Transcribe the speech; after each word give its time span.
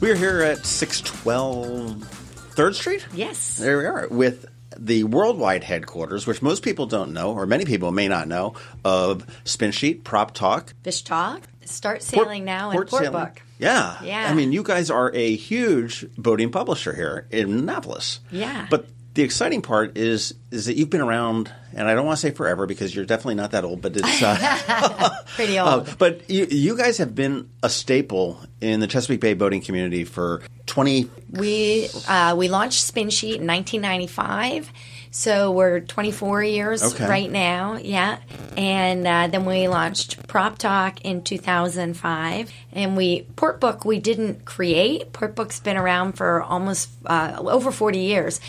Frenaye. 0.00 0.08
We're 0.08 0.16
here 0.16 0.42
at 0.42 0.64
612 0.64 1.96
3rd 2.54 2.74
Street? 2.74 3.06
Yes. 3.14 3.56
There 3.58 3.78
we 3.78 3.84
are 3.86 4.08
with 4.08 4.46
the 4.76 5.04
worldwide 5.04 5.64
headquarters, 5.64 6.26
which 6.26 6.42
most 6.42 6.62
people 6.62 6.86
don't 6.86 7.12
know, 7.12 7.32
or 7.32 7.46
many 7.46 7.64
people 7.64 7.90
may 7.92 8.08
not 8.08 8.28
know, 8.28 8.54
of 8.84 9.26
Spin 9.44 9.72
Sheet, 9.72 10.04
Prop 10.04 10.32
Talk. 10.32 10.74
Fish 10.82 11.02
Talk. 11.02 11.42
Start 11.64 12.02
sailing 12.02 12.44
now 12.44 12.70
in 12.70 12.76
Port 12.76 12.90
Sailing. 12.90 13.12
Book. 13.12 13.42
Yeah. 13.58 14.02
Yeah. 14.02 14.28
I 14.28 14.34
mean, 14.34 14.50
you 14.50 14.62
guys 14.62 14.90
are 14.90 15.14
a 15.14 15.36
huge 15.36 16.06
boating 16.16 16.50
publisher 16.50 16.94
here 16.94 17.26
in 17.30 17.58
Annapolis. 17.58 18.20
Yeah. 18.32 18.66
But 18.70 18.86
the 19.14 19.22
exciting 19.22 19.62
part 19.62 19.96
is 19.98 20.34
is 20.50 20.66
that 20.66 20.76
you've 20.76 20.90
been 20.90 21.00
around, 21.00 21.52
and 21.74 21.88
I 21.88 21.94
don't 21.94 22.06
want 22.06 22.18
to 22.18 22.20
say 22.20 22.30
forever 22.32 22.66
because 22.66 22.94
you're 22.94 23.04
definitely 23.04 23.36
not 23.36 23.50
that 23.52 23.64
old, 23.64 23.80
but 23.82 23.96
it's 23.96 24.22
uh, 24.22 25.10
Pretty 25.34 25.58
uh, 25.58 25.76
old. 25.78 25.98
but 25.98 26.28
you, 26.30 26.46
you 26.50 26.76
guys 26.76 26.98
have 26.98 27.14
been 27.14 27.48
a 27.62 27.68
staple 27.70 28.40
in 28.60 28.80
the 28.80 28.86
Chesapeake 28.86 29.20
Bay 29.20 29.34
boating 29.34 29.60
community 29.62 30.04
for 30.04 30.42
20 30.66 31.08
we 31.32 31.88
uh, 32.08 32.34
we 32.36 32.48
launched 32.48 32.82
Spin 32.82 33.10
Sheet 33.10 33.40
in 33.40 33.46
1995. 33.46 34.72
So 35.12 35.50
we're 35.50 35.80
24 35.80 36.44
years 36.44 36.82
Okay. 36.94 37.08
right 37.08 37.28
now, 37.30 37.76
yeah. 37.82 38.18
And 38.56 39.04
uh, 39.04 39.26
then 39.26 39.44
we 39.44 39.66
launched 39.66 40.24
Prop 40.28 40.56
Talk 40.56 41.00
in 41.00 41.22
2005, 41.24 42.52
and 42.72 42.96
we 42.96 43.22
Port 43.34 43.60
Book 43.60 43.84
we 43.84 43.98
didn't 43.98 44.44
create. 44.44 45.12
Port 45.12 45.34
Book's 45.34 45.58
been 45.58 45.76
around 45.76 46.12
for 46.12 46.42
almost 46.42 46.90
uh, 47.06 47.34
over 47.40 47.72
40 47.72 47.98
years, 47.98 48.40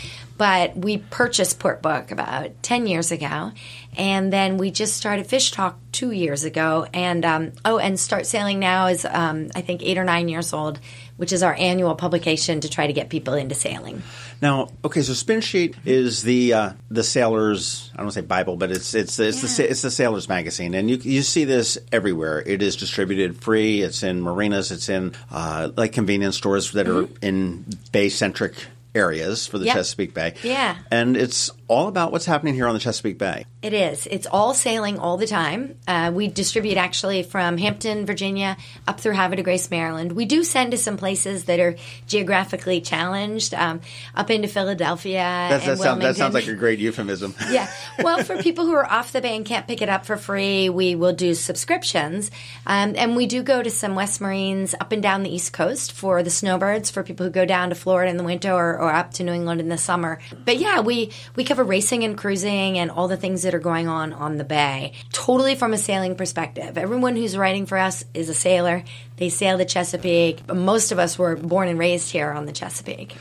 but 0.42 0.76
we 0.76 0.98
purchased 0.98 1.60
Port 1.60 1.82
Book 1.82 2.10
about 2.10 2.64
10 2.64 2.88
years 2.88 3.12
ago, 3.12 3.52
and 3.96 4.32
then 4.32 4.58
we 4.58 4.72
just 4.72 4.96
started 4.96 5.24
Fish 5.24 5.52
Talk 5.52 5.78
two 5.92 6.10
years 6.10 6.42
ago, 6.42 6.84
and 6.92 7.24
um, 7.24 7.52
oh, 7.64 7.78
and 7.78 7.96
Start 7.96 8.26
Sailing 8.26 8.58
now 8.58 8.88
is 8.88 9.04
um, 9.04 9.52
I 9.54 9.60
think 9.60 9.84
eight 9.84 9.98
or 9.98 10.02
nine 10.02 10.28
years 10.28 10.52
old, 10.52 10.80
which 11.16 11.32
is 11.32 11.44
our 11.44 11.54
annual 11.54 11.94
publication 11.94 12.58
to 12.62 12.68
try 12.68 12.88
to 12.88 12.92
get 12.92 13.08
people 13.08 13.34
into 13.34 13.54
sailing. 13.54 14.02
Now, 14.40 14.70
okay, 14.84 15.02
so 15.02 15.12
Spin 15.12 15.42
Sheet 15.42 15.76
is 15.84 16.22
the 16.22 16.54
uh, 16.54 16.72
the 16.90 17.04
sailors. 17.04 17.90
I 17.92 17.98
don't 17.98 18.06
want 18.06 18.14
to 18.14 18.20
say 18.22 18.26
Bible, 18.26 18.56
but 18.56 18.72
it's 18.72 18.94
it's 18.94 19.20
it's 19.20 19.56
the 19.56 19.70
it's 19.70 19.82
the 19.82 19.92
sailors 19.92 20.28
magazine, 20.28 20.74
and 20.74 20.90
you 20.90 20.96
you 20.96 21.22
see 21.22 21.44
this 21.44 21.78
everywhere. 21.92 22.42
It 22.44 22.62
is 22.62 22.74
distributed 22.74 23.40
free. 23.40 23.82
It's 23.82 24.02
in 24.02 24.20
marinas. 24.20 24.72
It's 24.72 24.88
in 24.88 25.14
uh, 25.30 25.70
like 25.76 25.92
convenience 25.92 26.36
stores 26.36 26.72
that 26.72 26.88
are 26.88 27.06
in 27.20 27.64
bay 27.92 28.08
centric 28.08 28.56
areas 28.94 29.46
for 29.46 29.58
the. 29.58 29.66
Chesapeake 29.66 30.14
Bay. 30.14 30.34
Yeah. 30.42 30.76
and 30.90 31.16
it's 31.16 31.50
all 31.72 31.88
about 31.88 32.12
what's 32.12 32.26
happening 32.26 32.54
here 32.54 32.66
on 32.66 32.74
the 32.74 32.80
Chesapeake 32.80 33.16
Bay. 33.16 33.46
It 33.62 33.72
is. 33.72 34.06
It's 34.06 34.26
all 34.26 34.52
sailing 34.52 34.98
all 34.98 35.16
the 35.16 35.26
time. 35.26 35.78
Uh, 35.88 36.12
we 36.14 36.28
distribute 36.28 36.76
actually 36.76 37.22
from 37.22 37.56
Hampton, 37.56 38.04
Virginia, 38.04 38.58
up 38.86 39.00
through 39.00 39.12
Havre 39.12 39.36
de 39.36 39.42
Grace, 39.42 39.70
Maryland. 39.70 40.12
We 40.12 40.26
do 40.26 40.44
send 40.44 40.72
to 40.72 40.76
some 40.76 40.98
places 40.98 41.44
that 41.44 41.60
are 41.60 41.76
geographically 42.06 42.82
challenged, 42.82 43.54
um, 43.54 43.80
up 44.14 44.30
into 44.30 44.48
Philadelphia 44.48 45.18
That's, 45.48 45.66
and 45.66 45.78
that, 45.78 45.82
sound, 45.82 46.02
that 46.02 46.16
sounds 46.16 46.34
like 46.34 46.46
a 46.46 46.54
great 46.54 46.78
euphemism. 46.78 47.34
yeah. 47.50 47.70
Well, 48.00 48.22
for 48.22 48.42
people 48.42 48.66
who 48.66 48.74
are 48.74 48.90
off 48.90 49.12
the 49.12 49.22
bay 49.22 49.34
and 49.34 49.46
can't 49.46 49.66
pick 49.66 49.80
it 49.80 49.88
up 49.88 50.04
for 50.04 50.16
free, 50.16 50.68
we 50.68 50.94
will 50.94 51.14
do 51.14 51.32
subscriptions. 51.32 52.30
Um, 52.66 52.94
and 52.98 53.16
we 53.16 53.26
do 53.26 53.42
go 53.42 53.62
to 53.62 53.70
some 53.70 53.94
West 53.94 54.20
Marines 54.20 54.74
up 54.78 54.92
and 54.92 55.02
down 55.02 55.22
the 55.22 55.34
East 55.34 55.52
Coast 55.54 55.92
for 55.92 56.22
the 56.22 56.30
snowbirds, 56.30 56.90
for 56.90 57.02
people 57.02 57.24
who 57.24 57.32
go 57.32 57.46
down 57.46 57.70
to 57.70 57.74
Florida 57.74 58.10
in 58.10 58.18
the 58.18 58.24
winter 58.24 58.52
or, 58.52 58.78
or 58.78 58.92
up 58.92 59.12
to 59.14 59.24
New 59.24 59.32
England 59.32 59.60
in 59.60 59.68
the 59.68 59.78
summer. 59.78 60.20
But 60.44 60.58
yeah, 60.58 60.80
we, 60.80 61.12
we 61.36 61.44
cover 61.44 61.61
racing 61.64 62.04
and 62.04 62.16
cruising 62.16 62.78
and 62.78 62.90
all 62.90 63.08
the 63.08 63.16
things 63.16 63.42
that 63.42 63.54
are 63.54 63.60
going 63.60 63.88
on 63.88 64.12
on 64.12 64.36
the 64.36 64.44
bay, 64.44 64.92
totally 65.12 65.54
from 65.54 65.72
a 65.72 65.78
sailing 65.78 66.14
perspective. 66.14 66.78
Everyone 66.78 67.16
who's 67.16 67.36
writing 67.36 67.66
for 67.66 67.78
us 67.78 68.04
is 68.14 68.28
a 68.28 68.34
sailor. 68.34 68.84
They 69.16 69.28
sail 69.28 69.58
the 69.58 69.64
Chesapeake. 69.64 70.46
Most 70.52 70.92
of 70.92 70.98
us 70.98 71.18
were 71.18 71.36
born 71.36 71.68
and 71.68 71.78
raised 71.78 72.10
here 72.10 72.30
on 72.30 72.46
the 72.46 72.52
Chesapeake. 72.52 73.16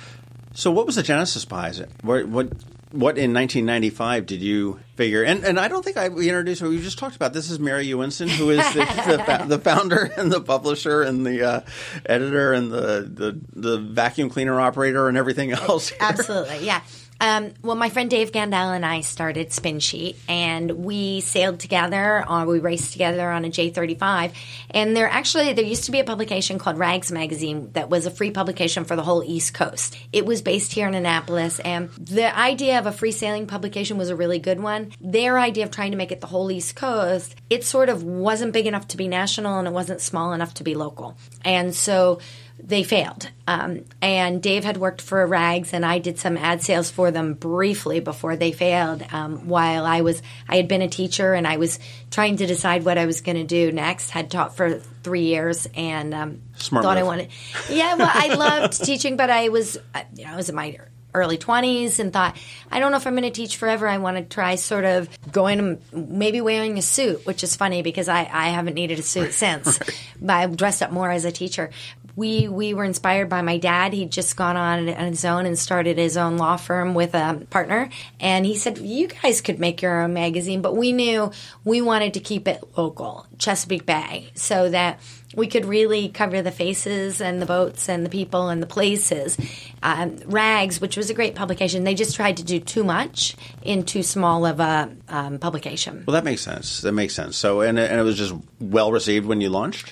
So, 0.53 0.71
what 0.71 0.85
was 0.85 0.95
the 0.95 1.03
genesis 1.03 1.45
behind 1.45 1.79
it? 1.79 1.89
What 2.01 2.27
what 2.27 2.51
what 2.91 3.17
in 3.17 3.33
1995 3.33 4.25
did 4.25 4.41
you 4.41 4.79
figure? 4.95 5.23
And 5.23 5.43
and 5.45 5.59
I 5.59 5.67
don't 5.67 5.83
think 5.83 5.97
I 5.97 6.09
we 6.09 6.27
introduced. 6.27 6.61
We 6.61 6.81
just 6.81 6.97
talked 6.97 7.15
about 7.15 7.33
this 7.33 7.49
is 7.49 7.59
Mary 7.59 7.87
Ewenson, 7.87 8.27
who 8.27 8.49
is 8.49 8.73
the, 8.73 8.79
the, 9.39 9.45
the 9.47 9.59
founder 9.59 10.11
and 10.17 10.31
the 10.31 10.41
publisher 10.41 11.01
and 11.01 11.25
the 11.25 11.43
uh, 11.43 11.61
editor 12.05 12.53
and 12.53 12.71
the, 12.71 13.09
the 13.11 13.39
the 13.53 13.77
vacuum 13.79 14.29
cleaner 14.29 14.59
operator 14.59 15.07
and 15.07 15.17
everything 15.17 15.51
else. 15.51 15.89
here. 15.89 15.97
Absolutely, 16.01 16.65
yeah. 16.65 16.81
Um, 17.21 17.53
well, 17.61 17.75
my 17.75 17.89
friend 17.89 18.09
Dave 18.09 18.31
Gendell 18.31 18.75
and 18.75 18.83
I 18.83 19.01
started 19.01 19.53
Spin 19.53 19.79
Sheet, 19.79 20.17
and 20.27 20.71
we 20.71 21.21
sailed 21.21 21.59
together. 21.59 22.27
Or 22.27 22.47
we 22.47 22.59
raced 22.59 22.93
together 22.93 23.29
on 23.29 23.45
a 23.45 23.49
J35. 23.49 24.33
And 24.71 24.97
there 24.97 25.07
actually 25.07 25.53
there 25.53 25.63
used 25.63 25.83
to 25.83 25.91
be 25.91 25.99
a 25.99 26.03
publication 26.03 26.57
called 26.57 26.79
Rags 26.79 27.11
Magazine 27.11 27.69
that 27.73 27.91
was 27.91 28.07
a 28.07 28.11
free 28.11 28.31
publication 28.31 28.85
for 28.85 28.95
the 28.95 29.03
whole 29.03 29.23
East 29.23 29.53
Coast. 29.53 29.97
It 30.11 30.25
was 30.25 30.41
based 30.41 30.73
here 30.73 30.87
in 30.87 30.95
Annapolis, 30.95 31.59
and 31.59 31.91
the 31.91 32.35
idea 32.35 32.79
of 32.79 32.87
a 32.87 32.91
free 32.91 33.11
sailing 33.11 33.45
publication 33.45 33.99
was 33.99 34.09
a 34.09 34.15
really 34.15 34.39
good 34.39 34.59
one. 34.59 34.91
Their 34.99 35.37
idea 35.37 35.65
of 35.65 35.71
trying 35.71 35.91
to 35.91 35.97
make 35.97 36.11
it 36.11 36.21
the 36.21 36.27
whole 36.27 36.49
East 36.49 36.75
Coast, 36.75 37.35
it 37.51 37.63
sort 37.63 37.89
of 37.89 38.01
wasn't 38.01 38.51
big 38.51 38.65
enough 38.65 38.87
to 38.89 38.97
be 38.97 39.07
national, 39.07 39.59
and 39.59 39.67
it 39.67 39.73
wasn't 39.73 40.01
small 40.01 40.33
enough 40.33 40.55
to 40.55 40.63
be 40.63 40.73
local. 40.73 41.15
And 41.45 41.75
so 41.75 42.19
they 42.63 42.83
failed. 42.83 43.29
Um, 43.47 43.85
and 44.01 44.41
Dave 44.41 44.63
had 44.63 44.77
worked 44.77 45.01
for 45.01 45.25
Rags, 45.25 45.73
and 45.73 45.85
I 45.85 45.99
did 45.99 46.19
some 46.19 46.37
ad 46.37 46.61
sales 46.61 46.89
for 46.89 47.11
them 47.11 47.33
briefly 47.33 47.99
before 47.99 48.35
they 48.35 48.51
failed. 48.51 49.03
Um, 49.11 49.47
while 49.47 49.85
I 49.85 50.01
was, 50.01 50.21
I 50.47 50.55
had 50.57 50.67
been 50.67 50.81
a 50.81 50.87
teacher, 50.87 51.33
and 51.33 51.47
I 51.47 51.57
was 51.57 51.79
trying 52.11 52.37
to 52.37 52.45
decide 52.45 52.85
what 52.85 52.97
I 52.97 53.05
was 53.05 53.21
going 53.21 53.37
to 53.37 53.43
do 53.43 53.71
next. 53.71 54.09
Had 54.11 54.31
taught 54.31 54.55
for 54.55 54.79
three 55.03 55.25
years, 55.25 55.67
and 55.75 56.13
um, 56.13 56.41
Smart 56.55 56.83
thought 56.83 56.97
I 56.97 57.03
wanted. 57.03 57.29
Yeah, 57.69 57.95
well, 57.95 58.11
I 58.11 58.35
loved 58.35 58.83
teaching, 58.85 59.17
but 59.17 59.29
I 59.29 59.49
was, 59.49 59.77
uh, 59.93 60.03
you 60.15 60.25
know, 60.25 60.31
I 60.31 60.35
was 60.35 60.49
in 60.49 60.55
my 60.55 60.77
early 61.13 61.37
20s 61.37 61.99
and 61.99 62.13
thought 62.13 62.37
i 62.71 62.79
don't 62.79 62.91
know 62.91 62.97
if 62.97 63.05
i'm 63.05 63.13
going 63.13 63.23
to 63.23 63.31
teach 63.31 63.57
forever 63.57 63.87
i 63.87 63.97
want 63.97 64.17
to 64.17 64.23
try 64.23 64.55
sort 64.55 64.85
of 64.85 65.09
going 65.31 65.81
maybe 65.91 66.39
wearing 66.41 66.77
a 66.77 66.81
suit 66.81 67.25
which 67.25 67.43
is 67.43 67.55
funny 67.55 67.81
because 67.81 68.07
i, 68.07 68.19
I 68.19 68.49
haven't 68.49 68.75
needed 68.75 68.99
a 68.99 69.03
suit 69.03 69.33
since 69.33 69.77
but 70.21 70.33
i've 70.33 70.55
dressed 70.55 70.81
up 70.81 70.91
more 70.91 71.11
as 71.11 71.25
a 71.25 71.31
teacher 71.31 71.69
we 72.15 72.47
we 72.47 72.73
were 72.73 72.83
inspired 72.83 73.29
by 73.29 73.41
my 73.41 73.57
dad 73.57 73.93
he'd 73.93 74.11
just 74.11 74.35
gone 74.35 74.57
on 74.57 74.89
on 74.89 75.07
his 75.07 75.25
own 75.25 75.45
and 75.45 75.57
started 75.57 75.97
his 75.97 76.17
own 76.17 76.37
law 76.37 76.57
firm 76.57 76.93
with 76.93 77.13
a 77.13 77.45
partner 77.49 77.89
and 78.19 78.45
he 78.45 78.55
said 78.55 78.77
you 78.77 79.07
guys 79.07 79.41
could 79.41 79.59
make 79.59 79.81
your 79.81 80.01
own 80.01 80.13
magazine 80.13 80.61
but 80.61 80.75
we 80.75 80.91
knew 80.91 81.31
we 81.63 81.81
wanted 81.81 82.13
to 82.13 82.19
keep 82.19 82.47
it 82.47 82.63
local 82.77 83.25
chesapeake 83.37 83.85
bay 83.85 84.29
so 84.33 84.69
that 84.69 84.99
we 85.35 85.47
could 85.47 85.65
really 85.65 86.09
cover 86.09 86.41
the 86.41 86.51
faces 86.51 87.21
and 87.21 87.41
the 87.41 87.45
boats 87.45 87.87
and 87.87 88.05
the 88.05 88.09
people 88.09 88.49
and 88.49 88.61
the 88.61 88.67
places. 88.67 89.37
Um, 89.81 90.17
Rags, 90.25 90.81
which 90.81 90.97
was 90.97 91.09
a 91.09 91.13
great 91.13 91.35
publication, 91.35 91.83
they 91.83 91.95
just 91.95 92.15
tried 92.15 92.37
to 92.37 92.43
do 92.43 92.59
too 92.59 92.83
much 92.83 93.35
in 93.61 93.83
too 93.83 94.03
small 94.03 94.45
of 94.45 94.59
a 94.59 94.91
um, 95.09 95.39
publication. 95.39 96.03
Well, 96.05 96.13
that 96.13 96.23
makes 96.23 96.41
sense. 96.41 96.81
That 96.81 96.91
makes 96.91 97.13
sense. 97.13 97.37
So, 97.37 97.61
and 97.61 97.79
and 97.79 97.99
it 97.99 98.03
was 98.03 98.17
just 98.17 98.33
well 98.59 98.91
received 98.91 99.25
when 99.25 99.41
you 99.41 99.49
launched. 99.49 99.91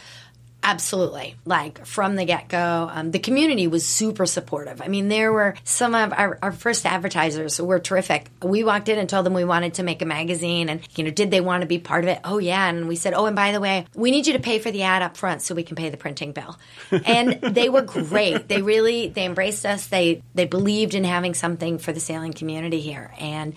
Absolutely. 0.70 1.36
Like 1.46 1.84
from 1.88 2.16
the 2.16 2.26
get 2.26 2.48
go, 2.48 2.92
um, 2.94 3.10
the 3.10 3.18
community 3.18 3.66
was 3.66 3.84
super 3.84 4.28
supportive. 4.28 4.84
I 4.84 4.88
mean, 4.88 5.08
there 5.08 5.34
were 5.34 5.56
some 5.64 5.96
of 5.96 6.14
our, 6.14 6.38
our 6.44 6.52
first 6.52 6.86
advertisers 6.86 7.60
were 7.60 7.80
terrific. 7.80 8.30
We 8.44 8.64
walked 8.64 8.88
in 8.88 9.00
and 9.00 9.10
told 9.10 9.26
them 9.26 9.34
we 9.34 9.46
wanted 9.46 9.74
to 9.76 9.84
make 9.84 10.04
a 10.04 10.06
magazine 10.06 10.70
and, 10.70 10.82
you 10.96 11.04
know, 11.04 11.10
did 11.10 11.32
they 11.32 11.42
want 11.42 11.62
to 11.62 11.68
be 11.68 11.80
part 11.80 12.04
of 12.04 12.10
it? 12.10 12.20
Oh, 12.24 12.38
yeah. 12.38 12.70
And 12.70 12.88
we 12.88 12.98
said, 12.98 13.16
oh, 13.16 13.26
and 13.26 13.36
by 13.36 13.52
the 13.52 13.60
way, 13.60 13.88
we 13.96 14.12
need 14.12 14.28
you 14.28 14.34
to 14.34 14.40
pay 14.40 14.60
for 14.60 14.70
the 14.70 14.84
ad 14.84 15.02
up 15.02 15.18
front 15.18 15.42
so 15.42 15.56
we 15.56 15.64
can 15.64 15.76
pay 15.76 15.90
the 15.90 15.98
printing 15.98 16.34
bill. 16.34 16.58
And 17.10 17.42
they 17.42 17.70
were 17.70 17.82
great. 17.82 18.48
They 18.48 18.62
really, 18.62 19.08
they 19.08 19.26
embraced 19.26 19.66
us. 19.66 19.88
They, 19.88 20.22
they 20.36 20.46
believed 20.46 20.94
in 20.94 21.04
having 21.04 21.34
something 21.34 21.80
for 21.80 21.92
the 21.92 22.00
sailing 22.00 22.34
community 22.34 22.82
here. 22.82 23.12
And 23.20 23.56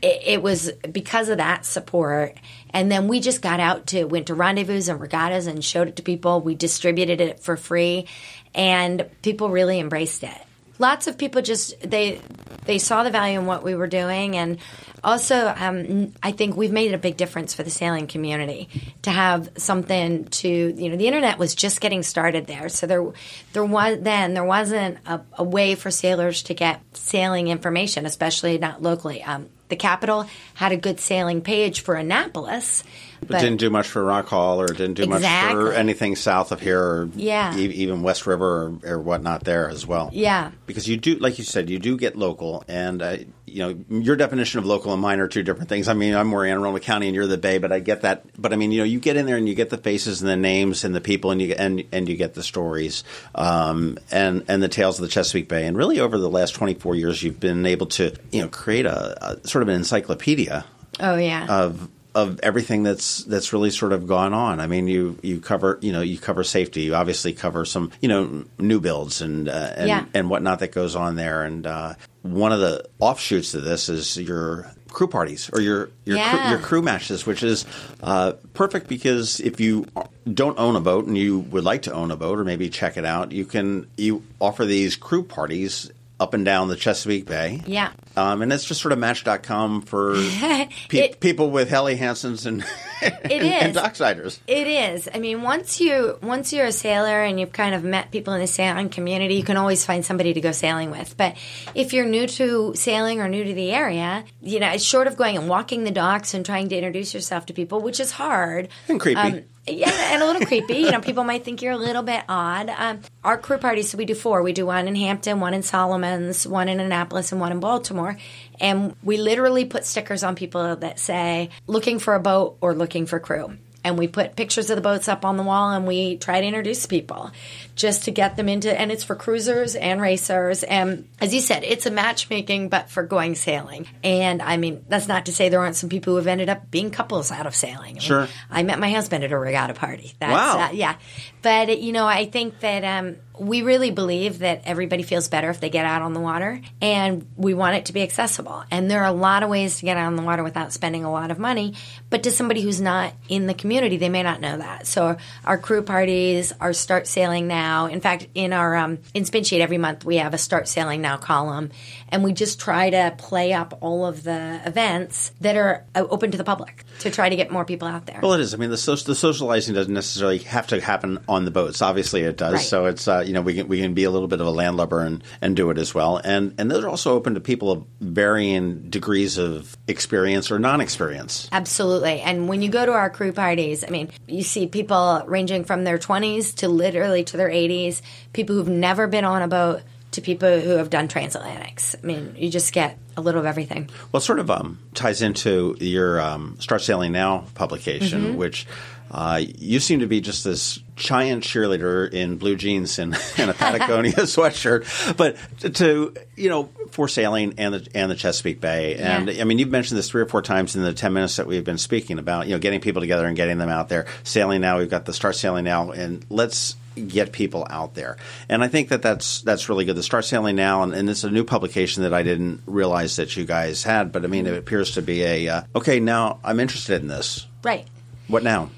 it, 0.00 0.22
it 0.24 0.42
was 0.42 0.70
because 0.92 1.28
of 1.28 1.38
that 1.38 1.64
support. 1.66 2.36
And 2.72 2.90
then 2.90 3.08
we 3.08 3.20
just 3.20 3.42
got 3.42 3.60
out 3.60 3.86
to 3.88 4.04
went 4.04 4.26
to 4.28 4.34
rendezvous 4.34 4.90
and 4.90 5.00
regattas 5.00 5.46
and 5.46 5.64
showed 5.64 5.88
it 5.88 5.96
to 5.96 6.02
people. 6.02 6.40
We 6.40 6.54
distributed 6.54 7.20
it 7.20 7.40
for 7.40 7.56
free, 7.56 8.06
and 8.54 9.06
people 9.22 9.50
really 9.50 9.78
embraced 9.80 10.22
it. 10.22 10.38
lots 10.78 11.06
of 11.06 11.16
people 11.18 11.42
just 11.42 11.78
they 11.88 12.20
they 12.66 12.78
saw 12.78 13.02
the 13.02 13.10
value 13.10 13.38
in 13.38 13.46
what 13.46 13.62
we 13.62 13.74
were 13.74 13.86
doing 13.86 14.36
and 14.36 14.58
also 15.04 15.52
um, 15.56 16.12
i 16.22 16.32
think 16.32 16.56
we've 16.56 16.72
made 16.72 16.92
a 16.94 16.98
big 16.98 17.16
difference 17.16 17.54
for 17.54 17.62
the 17.62 17.70
sailing 17.70 18.06
community 18.06 18.68
to 19.02 19.10
have 19.10 19.48
something 19.56 20.24
to 20.26 20.48
you 20.48 20.88
know 20.88 20.96
the 20.96 21.06
internet 21.06 21.38
was 21.38 21.54
just 21.54 21.80
getting 21.80 22.02
started 22.02 22.46
there 22.46 22.68
so 22.68 22.86
there 22.86 23.04
there 23.52 23.64
was 23.64 23.98
then 24.00 24.34
there 24.34 24.44
wasn't 24.44 24.98
a, 25.06 25.20
a 25.38 25.44
way 25.44 25.74
for 25.74 25.90
sailors 25.90 26.42
to 26.42 26.54
get 26.54 26.80
sailing 26.94 27.48
information 27.48 28.06
especially 28.06 28.58
not 28.58 28.82
locally 28.82 29.22
um, 29.22 29.48
the 29.72 29.76
capital 29.76 30.26
had 30.52 30.70
a 30.70 30.76
good 30.76 31.00
sailing 31.00 31.40
page 31.40 31.80
for 31.80 31.94
annapolis 31.94 32.84
but, 33.26 33.40
didn't 33.40 33.58
do 33.58 33.70
much 33.70 33.88
for 33.88 34.02
Rock 34.04 34.26
Hall 34.28 34.60
or 34.60 34.66
didn't 34.66 34.94
do 34.94 35.04
Exactly. 35.04 35.54
much 35.54 35.64
for 35.66 35.72
anything 35.72 36.16
south 36.16 36.52
of 36.52 36.60
here 36.60 36.80
or 36.80 37.08
Yeah. 37.14 37.56
e- 37.56 37.66
even 37.66 38.02
West 38.02 38.26
River 38.26 38.78
or, 38.84 38.94
or 38.94 38.98
whatnot 39.00 39.44
there 39.44 39.68
as 39.68 39.86
well. 39.86 40.10
Yeah. 40.12 40.50
Because 40.66 40.88
you 40.88 40.96
do, 40.96 41.16
like 41.16 41.38
you 41.38 41.44
said, 41.44 41.70
you 41.70 41.78
do 41.78 41.96
get 41.96 42.16
local. 42.16 42.64
And, 42.68 43.00
uh, 43.02 43.16
you 43.46 43.58
know, 43.58 44.00
your 44.00 44.16
definition 44.16 44.58
of 44.60 44.66
local 44.66 44.92
and 44.92 45.02
mine 45.02 45.20
are 45.20 45.28
two 45.28 45.42
different 45.42 45.68
things. 45.68 45.88
I 45.88 45.94
mean, 45.94 46.14
I'm 46.14 46.26
more 46.26 46.44
Anne 46.44 46.52
Arundel 46.58 46.78
County 46.80 47.06
and 47.08 47.14
you're 47.14 47.26
the 47.26 47.36
Bay, 47.38 47.58
but 47.58 47.70
I 47.72 47.80
get 47.80 48.00
that. 48.02 48.24
But 48.40 48.52
I 48.52 48.56
mean, 48.56 48.72
you 48.72 48.78
know, 48.78 48.84
you 48.84 48.98
get 48.98 49.16
in 49.16 49.26
there 49.26 49.36
and 49.36 49.48
you 49.48 49.54
get 49.54 49.70
the 49.70 49.78
faces 49.78 50.22
and 50.22 50.28
the 50.30 50.36
names 50.36 50.84
and 50.84 50.94
the 50.94 51.00
people 51.00 51.30
and 51.30 51.40
you, 51.42 51.54
and, 51.58 51.84
and 51.92 52.08
you 52.08 52.16
get 52.16 52.34
the 52.34 52.42
stories 52.42 53.04
um, 53.34 53.98
and, 54.10 54.44
and 54.48 54.62
the 54.62 54.68
tales 54.68 54.98
of 54.98 55.02
the 55.02 55.08
Chesapeake 55.08 55.48
Bay. 55.48 55.66
And 55.66 55.76
really 55.76 56.00
over 56.00 56.18
the 56.18 56.30
last 56.30 56.52
24 56.52 56.94
years, 56.94 57.22
you've 57.22 57.40
been 57.40 57.66
able 57.66 57.86
to, 57.86 58.14
you 58.30 58.40
know, 58.42 58.48
create 58.48 58.86
a, 58.86 59.32
a 59.42 59.46
sort 59.48 59.62
of 59.62 59.68
an 59.68 59.74
encyclopedia 59.76 60.64
oh 61.00 61.16
yeah 61.16 61.46
of 61.48 61.88
of 62.14 62.40
everything 62.42 62.82
that's 62.82 63.24
that's 63.24 63.52
really 63.52 63.70
sort 63.70 63.92
of 63.92 64.06
gone 64.06 64.34
on. 64.34 64.60
I 64.60 64.66
mean, 64.66 64.86
you 64.88 65.18
you 65.22 65.40
cover 65.40 65.78
you 65.80 65.92
know 65.92 66.00
you 66.02 66.18
cover 66.18 66.44
safety. 66.44 66.82
You 66.82 66.94
obviously 66.94 67.32
cover 67.32 67.64
some 67.64 67.90
you 68.00 68.08
know 68.08 68.44
new 68.58 68.80
builds 68.80 69.20
and 69.22 69.48
uh, 69.48 69.72
and, 69.76 69.88
Yeah. 69.88 70.04
and 70.14 70.28
whatnot 70.30 70.58
that 70.60 70.72
goes 70.72 70.94
on 70.96 71.16
there. 71.16 71.42
And 71.44 71.66
uh, 71.66 71.94
one 72.22 72.52
of 72.52 72.60
the 72.60 72.84
offshoots 72.98 73.54
of 73.54 73.64
this 73.64 73.88
is 73.88 74.16
your 74.16 74.70
crew 74.90 75.08
parties 75.08 75.48
or 75.54 75.60
your 75.60 75.88
your 76.04 76.18
crew, 76.18 76.50
your 76.50 76.58
crew 76.58 76.82
matches, 76.82 77.24
which 77.24 77.42
is 77.42 77.64
uh, 78.02 78.32
perfect 78.52 78.88
because 78.88 79.40
if 79.40 79.58
you 79.58 79.86
don't 80.32 80.58
own 80.58 80.76
a 80.76 80.80
boat 80.80 81.06
and 81.06 81.16
you 81.16 81.38
would 81.38 81.64
like 81.64 81.82
to 81.82 81.92
own 81.92 82.10
a 82.10 82.16
boat 82.16 82.38
or 82.38 82.44
maybe 82.44 82.68
check 82.68 82.96
it 82.98 83.04
out, 83.06 83.32
you 83.32 83.44
can 83.46 83.86
you 83.96 84.22
offer 84.40 84.64
these 84.66 84.96
crew 84.96 85.22
parties 85.22 85.90
up 86.22 86.34
and 86.34 86.44
down 86.44 86.68
the 86.68 86.76
Chesapeake 86.76 87.26
Bay. 87.26 87.60
Yeah. 87.66 87.90
Um, 88.16 88.42
and 88.42 88.52
it's 88.52 88.64
just 88.64 88.80
sort 88.80 88.92
of 88.92 88.98
match.com 88.98 89.82
for 89.82 90.14
pe- 90.88 90.98
It- 90.98 91.20
people 91.20 91.50
with 91.50 91.68
Helly 91.68 91.96
Hansons 91.96 92.46
and, 92.46 92.64
and, 93.02 93.32
and 93.32 93.76
is. 93.76 93.82
Docksiders. 93.82 94.38
It 94.46 94.66
is. 94.66 95.08
I 95.12 95.18
mean, 95.18 95.42
once 95.42 95.80
you 95.80 96.18
once 96.22 96.52
you're 96.52 96.66
a 96.66 96.72
sailor 96.72 97.22
and 97.22 97.38
you've 97.38 97.52
kind 97.52 97.74
of 97.74 97.84
met 97.84 98.10
people 98.10 98.32
in 98.34 98.40
the 98.40 98.46
sailing 98.46 98.88
community, 98.88 99.34
you 99.34 99.44
can 99.44 99.56
always 99.56 99.84
find 99.84 100.04
somebody 100.04 100.34
to 100.34 100.40
go 100.40 100.52
sailing 100.52 100.90
with. 100.90 101.16
But 101.16 101.36
if 101.74 101.92
you're 101.92 102.06
new 102.06 102.26
to 102.26 102.74
sailing 102.74 103.20
or 103.20 103.28
new 103.28 103.44
to 103.44 103.54
the 103.54 103.72
area, 103.72 104.24
you 104.40 104.60
know, 104.60 104.70
it's 104.70 104.84
short 104.84 105.06
of 105.06 105.16
going 105.16 105.36
and 105.36 105.48
walking 105.48 105.84
the 105.84 105.90
docks 105.90 106.34
and 106.34 106.44
trying 106.44 106.68
to 106.68 106.76
introduce 106.76 107.14
yourself 107.14 107.46
to 107.46 107.52
people, 107.52 107.80
which 107.80 108.00
is 108.00 108.12
hard 108.12 108.68
And 108.88 109.00
creepy. 109.00 109.20
Um, 109.20 109.42
yeah, 109.66 110.12
and 110.12 110.20
a 110.20 110.26
little 110.26 110.44
creepy. 110.44 110.78
You 110.78 110.90
know, 110.90 111.00
people 111.00 111.22
might 111.22 111.44
think 111.44 111.62
you're 111.62 111.72
a 111.72 111.76
little 111.76 112.02
bit 112.02 112.24
odd. 112.28 112.68
Um, 112.68 113.00
our 113.22 113.38
crew 113.38 113.58
parties, 113.58 113.90
so 113.90 113.98
we 113.98 114.04
do 114.04 114.14
four. 114.14 114.42
We 114.42 114.52
do 114.52 114.66
one 114.66 114.88
in 114.88 114.96
Hampton, 114.96 115.38
one 115.38 115.54
in 115.54 115.62
Solomons, 115.62 116.44
one 116.46 116.68
in 116.68 116.80
Annapolis, 116.80 117.30
and 117.30 117.40
one 117.40 117.52
in 117.52 117.60
Baltimore. 117.60 118.16
And 118.60 118.94
we 119.02 119.16
literally 119.16 119.64
put 119.64 119.84
stickers 119.84 120.22
on 120.22 120.34
people 120.36 120.76
that 120.76 120.98
say, 120.98 121.50
looking 121.66 121.98
for 121.98 122.14
a 122.14 122.20
boat 122.20 122.56
or 122.60 122.74
looking 122.74 123.06
for 123.06 123.18
crew. 123.18 123.56
And 123.84 123.98
we 123.98 124.06
put 124.06 124.36
pictures 124.36 124.70
of 124.70 124.76
the 124.76 124.80
boats 124.82 125.08
up 125.08 125.24
on 125.24 125.36
the 125.36 125.42
wall 125.42 125.70
and 125.72 125.88
we 125.88 126.16
try 126.16 126.40
to 126.40 126.46
introduce 126.46 126.86
people 126.86 127.32
just 127.74 128.04
to 128.04 128.12
get 128.12 128.36
them 128.36 128.48
into, 128.48 128.72
and 128.78 128.92
it's 128.92 129.02
for 129.02 129.16
cruisers 129.16 129.74
and 129.74 130.00
racers. 130.00 130.62
And 130.62 131.08
as 131.20 131.34
you 131.34 131.40
said, 131.40 131.64
it's 131.64 131.84
a 131.86 131.90
matchmaking, 131.90 132.68
but 132.68 132.90
for 132.90 133.02
going 133.02 133.34
sailing. 133.34 133.88
And 134.04 134.40
I 134.40 134.56
mean, 134.56 134.84
that's 134.88 135.08
not 135.08 135.26
to 135.26 135.32
say 135.32 135.48
there 135.48 135.58
aren't 135.58 135.74
some 135.74 135.88
people 135.88 136.12
who 136.12 136.18
have 136.18 136.28
ended 136.28 136.48
up 136.48 136.70
being 136.70 136.92
couples 136.92 137.32
out 137.32 137.46
of 137.46 137.56
sailing. 137.56 137.92
I 137.92 137.92
mean, 137.94 138.00
Sure. 138.02 138.28
I 138.50 138.62
met 138.62 138.78
my 138.78 138.90
husband 138.92 139.24
at 139.24 139.32
a 139.32 139.38
regatta 139.38 139.74
party. 139.74 140.12
That's, 140.20 140.32
Wow. 140.32 140.66
uh, 140.68 140.70
yeah. 140.72 140.94
But, 141.40 141.80
you 141.80 141.90
know, 141.92 142.06
I 142.06 142.26
think 142.26 142.60
that 142.60 142.84
um, 142.84 143.16
we 143.38 143.62
really 143.62 143.90
believe 143.90 144.40
that 144.40 144.62
everybody 144.64 145.02
feels 145.02 145.28
better 145.28 145.48
if 145.50 145.60
they 145.60 145.70
get 145.70 145.86
out 145.86 146.02
on 146.02 146.12
the 146.12 146.20
water, 146.20 146.60
and 146.80 147.26
we 147.36 147.54
want 147.54 147.76
it 147.76 147.86
to 147.86 147.92
be 147.92 148.02
accessible. 148.02 148.62
And 148.70 148.90
there 148.90 149.00
are 149.02 149.06
a 149.06 149.12
lot 149.12 149.42
of 149.42 149.48
ways 149.48 149.78
to 149.78 149.84
get 149.84 149.96
out 149.96 150.06
on 150.06 150.16
the 150.16 150.22
water 150.22 150.42
without 150.42 150.72
spending 150.72 151.04
a 151.04 151.10
lot 151.10 151.30
of 151.30 151.38
money. 151.38 151.74
But 152.10 152.24
to 152.24 152.30
somebody 152.30 152.60
who's 152.60 152.80
not 152.80 153.14
in 153.28 153.46
the 153.46 153.54
community, 153.54 153.96
they 153.96 154.10
may 154.10 154.22
not 154.22 154.40
know 154.40 154.58
that. 154.58 154.86
So 154.86 155.16
our 155.44 155.56
crew 155.56 155.82
parties, 155.82 156.52
our 156.60 156.72
Start 156.72 157.06
Sailing 157.06 157.48
Now. 157.48 157.86
In 157.86 158.00
fact, 158.00 158.28
in 158.34 158.52
our 158.52 158.76
um, 158.76 158.98
in 159.14 159.24
Spin 159.24 159.44
Sheet 159.44 159.62
every 159.62 159.78
month, 159.78 160.04
we 160.04 160.16
have 160.16 160.34
a 160.34 160.38
Start 160.38 160.68
Sailing 160.68 161.00
Now 161.00 161.16
column, 161.16 161.70
and 162.10 162.22
we 162.22 162.32
just 162.32 162.60
try 162.60 162.90
to 162.90 163.14
play 163.16 163.52
up 163.52 163.78
all 163.80 164.04
of 164.04 164.22
the 164.22 164.60
events 164.66 165.32
that 165.40 165.56
are 165.56 165.84
uh, 165.94 166.04
open 166.10 166.30
to 166.32 166.38
the 166.38 166.44
public 166.44 166.84
to 167.02 167.10
try 167.10 167.28
to 167.28 167.36
get 167.36 167.50
more 167.50 167.64
people 167.64 167.88
out 167.88 168.06
there. 168.06 168.20
Well, 168.22 168.34
it 168.34 168.40
is. 168.40 168.54
I 168.54 168.56
mean, 168.56 168.70
the, 168.70 168.76
so- 168.76 168.96
the 168.96 169.14
socializing 169.14 169.74
doesn't 169.74 169.92
necessarily 169.92 170.38
have 170.38 170.66
to 170.68 170.80
happen 170.80 171.18
on 171.28 171.44
the 171.44 171.50
boats. 171.50 171.82
Obviously, 171.82 172.22
it 172.22 172.36
does. 172.36 172.54
Right. 172.54 172.62
So 172.62 172.86
it's 172.86 173.08
uh, 173.08 173.22
you 173.26 173.32
know 173.32 173.42
we 173.42 173.54
can 173.54 173.68
we 173.68 173.80
can 173.80 173.94
be 173.94 174.04
a 174.04 174.10
little 174.10 174.28
bit 174.28 174.40
of 174.40 174.46
a 174.46 174.50
landlubber 174.50 175.00
and, 175.00 175.22
and 175.40 175.56
do 175.56 175.70
it 175.70 175.78
as 175.78 175.94
well. 175.94 176.16
And 176.16 176.54
and 176.58 176.70
those 176.70 176.84
are 176.84 176.88
also 176.88 177.14
open 177.14 177.34
to 177.34 177.40
people 177.40 177.70
of 177.70 177.84
varying 178.00 178.90
degrees 178.90 179.38
of 179.38 179.76
experience 179.86 180.50
or 180.50 180.58
non-experience. 180.58 181.48
Absolutely. 181.52 182.20
And 182.20 182.48
when 182.48 182.62
you 182.62 182.68
go 182.68 182.84
to 182.86 182.92
our 182.92 183.10
crew 183.10 183.32
parties, 183.32 183.84
I 183.84 183.88
mean, 183.88 184.10
you 184.26 184.42
see 184.42 184.66
people 184.66 185.22
ranging 185.26 185.64
from 185.64 185.84
their 185.84 185.98
20s 185.98 186.56
to 186.56 186.68
literally 186.68 187.24
to 187.24 187.36
their 187.36 187.50
80s, 187.50 188.02
people 188.32 188.56
who've 188.56 188.68
never 188.68 189.06
been 189.06 189.24
on 189.24 189.42
a 189.42 189.48
boat 189.48 189.82
to 190.12 190.20
people 190.20 190.60
who 190.60 190.70
have 190.70 190.88
done 190.90 191.08
transatlantics. 191.08 191.94
I 192.02 192.06
mean, 192.06 192.34
you 192.38 192.50
just 192.50 192.72
get 192.72 192.98
a 193.16 193.20
little 193.20 193.40
of 193.40 193.46
everything. 193.46 193.90
Well, 194.12 194.18
it 194.20 194.24
sort 194.24 194.38
of 194.38 194.50
um, 194.50 194.78
ties 194.94 195.20
into 195.22 195.76
your 195.80 196.20
um, 196.20 196.56
Start 196.60 196.82
Sailing 196.82 197.12
Now 197.12 197.44
publication, 197.54 198.22
Mm-hmm. 198.22 198.36
which 198.36 198.66
uh, 199.10 199.42
you 199.58 199.78
seem 199.80 200.00
to 200.00 200.06
be 200.06 200.20
just 200.22 200.42
this 200.44 200.78
giant 200.96 201.44
cheerleader 201.44 202.10
in 202.10 202.36
blue 202.38 202.56
jeans 202.56 202.98
and, 202.98 203.14
and 203.36 203.50
a 203.50 203.54
Patagonia 203.54 204.12
sweatshirt, 204.16 205.16
but 205.18 205.36
to 205.74 206.14
you 206.36 206.48
know 206.48 206.70
for 206.90 207.08
sailing 207.08 207.54
and 207.58 207.74
the 207.74 207.88
and 207.94 208.10
the 208.10 208.14
Chesapeake 208.14 208.60
Bay. 208.60 208.96
And 208.96 209.28
Yeah. 209.28 209.42
I 209.42 209.44
mean, 209.44 209.58
you've 209.58 209.70
mentioned 209.70 209.98
this 209.98 210.08
three 210.10 210.22
or 210.22 210.26
four 210.26 210.40
times 210.40 210.76
in 210.76 210.82
the 210.82 210.94
ten 210.94 211.12
minutes 211.12 211.36
that 211.36 211.46
we've 211.46 211.64
been 211.64 211.78
speaking 211.78 212.18
about 212.18 212.46
you 212.46 212.52
know 212.52 212.58
getting 212.58 212.80
people 212.80 213.00
together 213.02 213.26
and 213.26 213.36
getting 213.36 213.58
them 213.58 213.68
out 213.68 213.88
there 213.90 214.06
sailing 214.24 214.60
now. 214.62 214.78
We've 214.78 214.88
got 214.90 215.04
the 215.04 215.12
Start 215.12 215.36
Sailing 215.36 215.64
Now, 215.64 215.90
and 215.90 216.24
let's 216.30 216.76
get 216.94 217.32
people 217.32 217.66
out 217.70 217.94
there. 217.94 218.16
And 218.48 218.62
I 218.62 218.68
think 218.68 218.88
that 218.88 219.02
that's 219.02 219.40
that's 219.42 219.68
really 219.68 219.84
good. 219.84 219.96
The 219.96 220.02
Start 220.02 220.24
Sailing 220.24 220.56
Now, 220.56 220.82
and, 220.82 220.92
and 220.94 221.08
it's 221.10 221.24
a 221.24 221.30
new 221.30 221.44
publication 221.44 222.02
that 222.02 222.12
I 222.14 222.22
didn't 222.22 222.62
realize 222.66 223.16
that 223.16 223.36
you 223.36 223.44
guys 223.44 223.82
had, 223.82 224.12
but 224.12 224.24
I 224.24 224.28
mean, 224.28 224.46
it 224.46 224.56
appears 224.56 224.92
to 224.92 225.02
be 225.02 225.22
a 225.22 225.48
uh, 225.48 225.62
okay. 225.76 226.00
Now 226.00 226.38
I'm 226.44 226.60
interested 226.60 227.00
in 227.02 227.08
this. 227.08 227.46
Right. 227.62 227.86
What 228.28 228.42
now? 228.42 228.70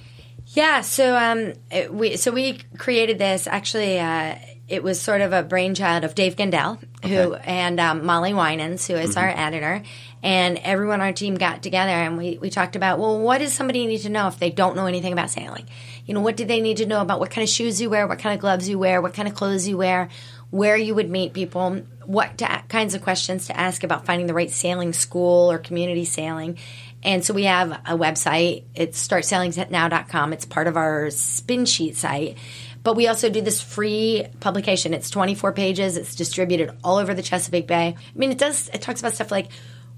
Yeah, 0.49 0.82
so 0.82 1.16
um, 1.16 1.52
it- 1.70 1.93
we 1.93 2.16
so 2.16 2.30
we 2.30 2.59
created 2.78 3.18
this. 3.18 3.47
Actually, 3.47 3.99
uh, 3.99 4.37
it 4.68 4.83
was 4.83 5.00
sort 5.00 5.21
of 5.21 5.33
a 5.33 5.42
brainchild 5.42 6.04
of 6.04 6.14
Dave 6.14 6.37
Gendell, 6.37 6.78
who 7.04 7.35
Okay. 7.35 7.42
and 7.44 7.78
um, 7.80 8.06
Molly 8.06 8.33
Winans, 8.33 8.87
who 8.87 8.94
is 8.94 9.16
our 9.16 9.28
editor, 9.28 9.83
and 10.23 10.59
everyone 10.59 11.00
on 11.00 11.06
our 11.09 11.12
team 11.12 11.35
got 11.35 11.62
together 11.62 11.90
and 11.90 12.16
we, 12.16 12.38
we 12.38 12.49
talked 12.49 12.75
about 12.76 12.99
well, 12.99 13.18
what 13.21 13.38
does 13.38 13.52
somebody 13.52 13.87
need 13.87 13.99
to 13.99 14.09
know 14.09 14.26
if 14.28 14.38
they 14.38 14.49
don't 14.49 14.75
know 14.75 14.87
anything 14.87 15.12
about 15.12 15.28
sailing? 15.28 15.66
You 16.04 16.14
know, 16.14 16.20
what 16.20 16.37
do 16.37 16.44
they 16.44 16.61
need 16.61 16.78
to 16.78 16.87
know 16.87 17.00
about 17.00 17.20
what 17.20 17.30
kind 17.30 17.42
of 17.42 17.49
shoes 17.49 17.80
you 17.80 17.88
wear, 17.88 18.06
what 18.06 18.18
kind 18.18 18.34
of 18.34 18.40
gloves 18.40 18.68
you 18.68 18.78
wear, 18.78 19.00
what 19.00 19.14
kind 19.14 19.26
of 19.26 19.34
clothes 19.34 19.66
you 19.66 19.78
wear, 19.78 20.08
where 20.50 20.76
you 20.76 20.94
would 20.94 21.11
meet 21.11 21.32
people, 21.32 21.82
what 22.04 22.38
to, 22.38 22.62
kinds 22.68 22.94
of 22.94 23.02
questions 23.02 23.46
to 23.46 23.58
ask 23.58 23.82
about 23.84 24.04
finding 24.04 24.26
the 24.26 24.34
right 24.34 24.50
sailing 24.50 24.92
school 24.92 25.50
or 25.50 25.58
community 25.58 26.04
sailing. 26.04 26.58
And 27.02 27.25
so 27.25 27.34
we 27.34 27.44
have 27.44 27.73
a 27.73 27.96
website. 27.96 28.64
It's 28.75 29.06
startsailingnow.com. 29.06 30.32
It's 30.32 30.44
part 30.44 30.66
of 30.66 30.76
our 30.76 31.11
spin 31.11 31.66
sheet 31.66 31.96
site. 31.96 32.38
But 32.82 32.96
we 32.96 33.08
also 33.08 33.30
do 33.30 33.40
this 33.40 33.62
free 33.62 34.26
publication. 34.40 34.92
It's 34.94 35.11
24 35.11 35.52
pages. 35.52 35.96
It's 35.96 36.14
distributed 36.14 36.70
all 36.84 36.99
over 36.99 37.14
the 37.14 37.23
Chesapeake 37.23 37.66
Bay. 37.66 37.96
I 37.96 38.18
mean, 38.18 38.30
it 38.30 38.38
does, 38.38 38.68
it 38.73 38.82
talks 38.82 39.00
about 39.00 39.14
stuff 39.14 39.30
like 39.30 39.49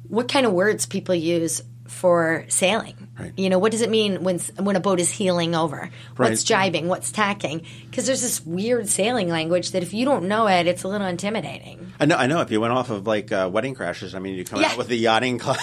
what 0.08 0.28
kind 0.28 0.46
of 0.46 0.52
words 0.52 0.86
people 0.86 1.14
use 1.14 1.62
for 1.88 2.44
sailing. 2.48 3.05
Right. 3.18 3.32
You 3.36 3.48
know, 3.48 3.58
what 3.58 3.72
does 3.72 3.80
it 3.80 3.88
mean 3.88 4.22
when 4.24 4.38
when 4.58 4.76
a 4.76 4.80
boat 4.80 5.00
is 5.00 5.10
heeling 5.10 5.54
over? 5.54 5.90
What's 6.16 6.50
Right. 6.50 6.72
jibing? 6.72 6.86
What's 6.86 7.10
tacking? 7.10 7.62
Because 7.90 8.04
there's 8.06 8.20
this 8.20 8.44
weird 8.44 8.88
sailing 8.88 9.28
language 9.30 9.70
that 9.70 9.82
if 9.82 9.94
you 9.94 10.04
don't 10.04 10.24
know 10.28 10.46
it, 10.48 10.66
it's 10.66 10.82
a 10.84 10.88
little 10.88 11.06
intimidating. 11.06 11.92
I 11.98 12.04
know. 12.04 12.16
I 12.16 12.26
know. 12.26 12.42
If 12.42 12.50
you 12.50 12.60
went 12.60 12.74
off 12.74 12.90
of 12.90 13.06
like 13.06 13.32
uh, 13.32 13.48
Wedding 13.50 13.74
Crashers, 13.74 14.14
I 14.14 14.18
mean, 14.18 14.34
you 14.34 14.44
come 14.44 14.60
Yeah. 14.60 14.68
out 14.72 14.76
with 14.78 14.88
the 14.88 14.96
yachting 14.96 15.38
club 15.38 15.56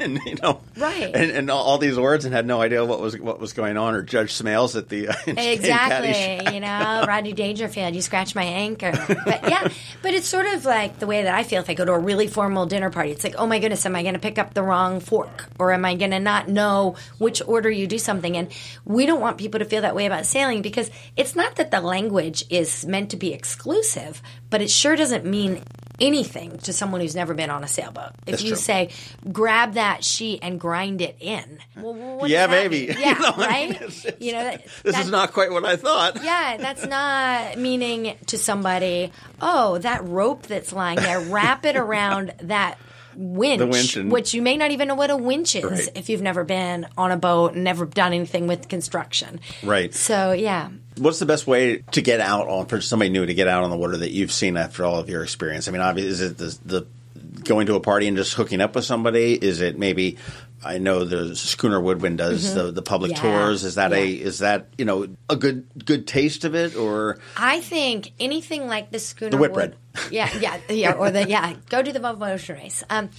and 0.00 0.18
you 0.24 0.36
know, 0.42 0.60
Right. 0.78 1.14
and, 1.14 1.30
and 1.30 1.50
all, 1.50 1.62
all 1.62 1.78
these 1.78 1.98
words 1.98 2.24
and 2.24 2.32
had 2.34 2.46
no 2.46 2.62
idea 2.62 2.82
what 2.84 3.00
was 3.00 3.18
what 3.18 3.38
was 3.38 3.52
going 3.52 3.76
on, 3.76 3.94
or 3.94 4.02
Judge 4.02 4.32
Smales 4.32 4.74
at 4.74 4.88
the 4.88 5.08
uh, 5.08 5.14
Exactly. 5.26 6.54
You 6.54 6.60
know, 6.60 7.04
Rodney 7.08 7.32
Dangerfield, 7.32 7.94
you 7.94 8.00
scratch 8.02 8.34
my 8.34 8.44
anchor. 8.44 8.92
But 9.24 9.48
yeah, 9.48 9.68
but 10.02 10.14
it's 10.14 10.26
sort 10.26 10.46
of 10.46 10.64
like 10.64 10.98
the 11.00 11.06
way 11.06 11.22
that 11.24 11.34
I 11.34 11.42
feel 11.42 11.60
if 11.60 11.68
I 11.68 11.74
go 11.74 11.84
to 11.84 11.92
a 11.92 11.98
really 11.98 12.28
formal 12.28 12.66
dinner 12.66 12.90
party. 12.90 13.10
It's 13.10 13.24
like, 13.24 13.34
oh 13.36 13.46
my 13.46 13.58
goodness, 13.58 13.84
am 13.86 13.94
I 13.94 14.02
going 14.02 14.14
to 14.14 14.20
pick 14.20 14.38
up 14.38 14.54
the 14.54 14.62
wrong 14.62 15.00
fork? 15.00 15.48
Or 15.58 15.72
am 15.72 15.84
I 15.84 15.94
going 15.94 16.12
to 16.12 16.20
not 16.20 16.48
know 16.48 16.77
know 16.78 16.94
which 17.18 17.42
order 17.46 17.70
you 17.70 17.86
do 17.86 17.98
something. 17.98 18.36
And 18.36 18.48
we 18.84 19.06
don't 19.06 19.20
want 19.20 19.38
people 19.38 19.58
to 19.60 19.64
feel 19.64 19.82
that 19.82 19.94
way 19.94 20.06
about 20.06 20.26
sailing 20.26 20.62
because 20.62 20.90
it's 21.16 21.34
not 21.36 21.56
that 21.56 21.70
the 21.70 21.80
language 21.80 22.44
is 22.50 22.86
meant 22.86 23.10
to 23.10 23.16
be 23.16 23.32
exclusive, 23.32 24.22
but 24.50 24.62
it 24.62 24.70
sure 24.70 24.96
doesn't 24.96 25.24
mean 25.24 25.62
anything 26.00 26.56
to 26.58 26.72
someone 26.72 27.00
who's 27.00 27.16
never 27.16 27.34
been 27.34 27.50
on 27.50 27.64
a 27.64 27.68
sailboat. 27.68 28.10
If 28.20 28.24
That's 28.26 28.42
you 28.42 28.50
true. 28.50 28.56
say, 28.56 28.90
grab 29.32 29.74
that 29.74 30.04
sheet 30.04 30.38
and 30.42 30.60
grind 30.60 31.00
it 31.02 31.16
in. 31.18 31.58
Well, 31.76 31.94
what 31.94 32.20
does 32.22 32.30
Yeah, 32.30 32.46
that 32.46 32.70
maybe. 32.70 32.86
mean? 32.88 32.96
You 32.98 33.04
Yeah, 33.04 33.12
know, 33.14 33.32
I 33.36 33.38
mean, 33.38 33.48
right? 33.48 33.70
it's- 33.70 34.04
it's- 34.04 34.22
you 34.22 34.32
know, 34.32 34.44
that, 34.44 34.64
This 34.84 34.94
that- 34.94 35.04
is 35.06 35.10
not 35.10 35.32
quite 35.32 35.50
what 35.50 35.64
I 35.64 35.74
thought. 35.76 36.22
yeah, 36.22 36.56
that's 36.58 36.86
not 36.86 37.58
meaning 37.58 38.16
to 38.26 38.38
somebody, 38.38 39.10
oh, 39.42 39.78
that 39.78 40.06
rope 40.06 40.42
that's 40.46 40.72
lying 40.72 40.96
there, 41.00 41.18
wrap 41.20 41.64
it 41.66 41.74
around 41.76 42.32
that 42.42 42.78
winch, 43.18 43.58
The 43.58 43.66
winch 43.66 43.96
and- 43.96 44.12
which 44.12 44.32
you 44.32 44.40
may 44.42 44.56
not 44.56 44.70
even 44.70 44.86
know 44.88 44.94
what 44.94 45.10
a 45.10 45.16
winch 45.16 45.56
is 45.56 45.64
Right. 45.64 45.88
if 45.96 46.08
you've 46.08 46.22
never 46.22 46.44
been 46.44 46.86
on 46.96 47.10
a 47.10 47.16
boat 47.16 47.54
and 47.54 47.64
never 47.64 47.84
done 47.84 48.12
anything 48.12 48.46
with 48.46 48.68
construction. 48.68 49.40
Right. 49.64 49.92
So, 49.92 50.32
yeah. 50.32 50.68
What's 50.96 51.18
the 51.18 51.26
best 51.26 51.46
way 51.46 51.82
to 51.92 52.00
get 52.00 52.20
out 52.20 52.46
on 52.48 52.66
for 52.66 52.80
somebody 52.80 53.10
new 53.10 53.26
to 53.26 53.34
get 53.34 53.48
out 53.48 53.64
on 53.64 53.70
the 53.70 53.76
water 53.76 53.96
that 53.96 54.12
you've 54.12 54.32
seen 54.32 54.56
after 54.56 54.84
all 54.84 54.98
of 55.00 55.08
your 55.08 55.22
experience? 55.24 55.66
I 55.68 55.72
mean, 55.72 55.80
obviously, 55.82 56.10
is 56.10 56.20
it 56.20 56.38
the, 56.38 56.58
the 56.64 56.86
going 57.44 57.66
to 57.66 57.74
a 57.74 57.80
party 57.80 58.06
and 58.06 58.16
just 58.16 58.34
hooking 58.34 58.60
up 58.60 58.74
with 58.76 58.84
somebody? 58.84 59.34
Is 59.34 59.60
it 59.60 59.78
maybe? 59.78 60.16
I 60.64 60.78
know 60.78 61.04
the 61.04 61.36
Schooner 61.36 61.80
Woodwind 61.80 62.18
does 62.18 62.54
the, 62.54 62.70
the 62.72 62.82
public 62.82 63.12
Mm-hmm. 63.12 63.26
Yeah. 63.26 63.38
tours. 63.40 63.64
Is 63.64 63.76
that 63.76 63.92
a 63.92 64.08
is 64.10 64.38
that 64.40 64.66
you 64.76 64.84
know 64.84 65.06
a 65.30 65.36
good 65.36 65.66
good 65.84 66.06
taste 66.06 66.44
of 66.44 66.54
it 66.54 66.74
or 66.76 67.18
I 67.36 67.60
think 67.60 68.12
anything 68.18 68.66
like 68.66 68.90
the 68.90 68.98
schooner 68.98 69.30
The 69.30 69.36
whitbread. 69.38 69.76
yeah, 70.10 70.28
yeah, 70.38 70.58
yeah, 70.68 70.92
or 70.92 71.10
the 71.10 71.28
yeah, 71.28 71.54
go 71.68 71.82
to 71.82 71.92
the 71.92 72.00
Volvo 72.00 72.32
Ocean 72.34 72.56
Race. 72.56 72.82
Um, 72.90 73.10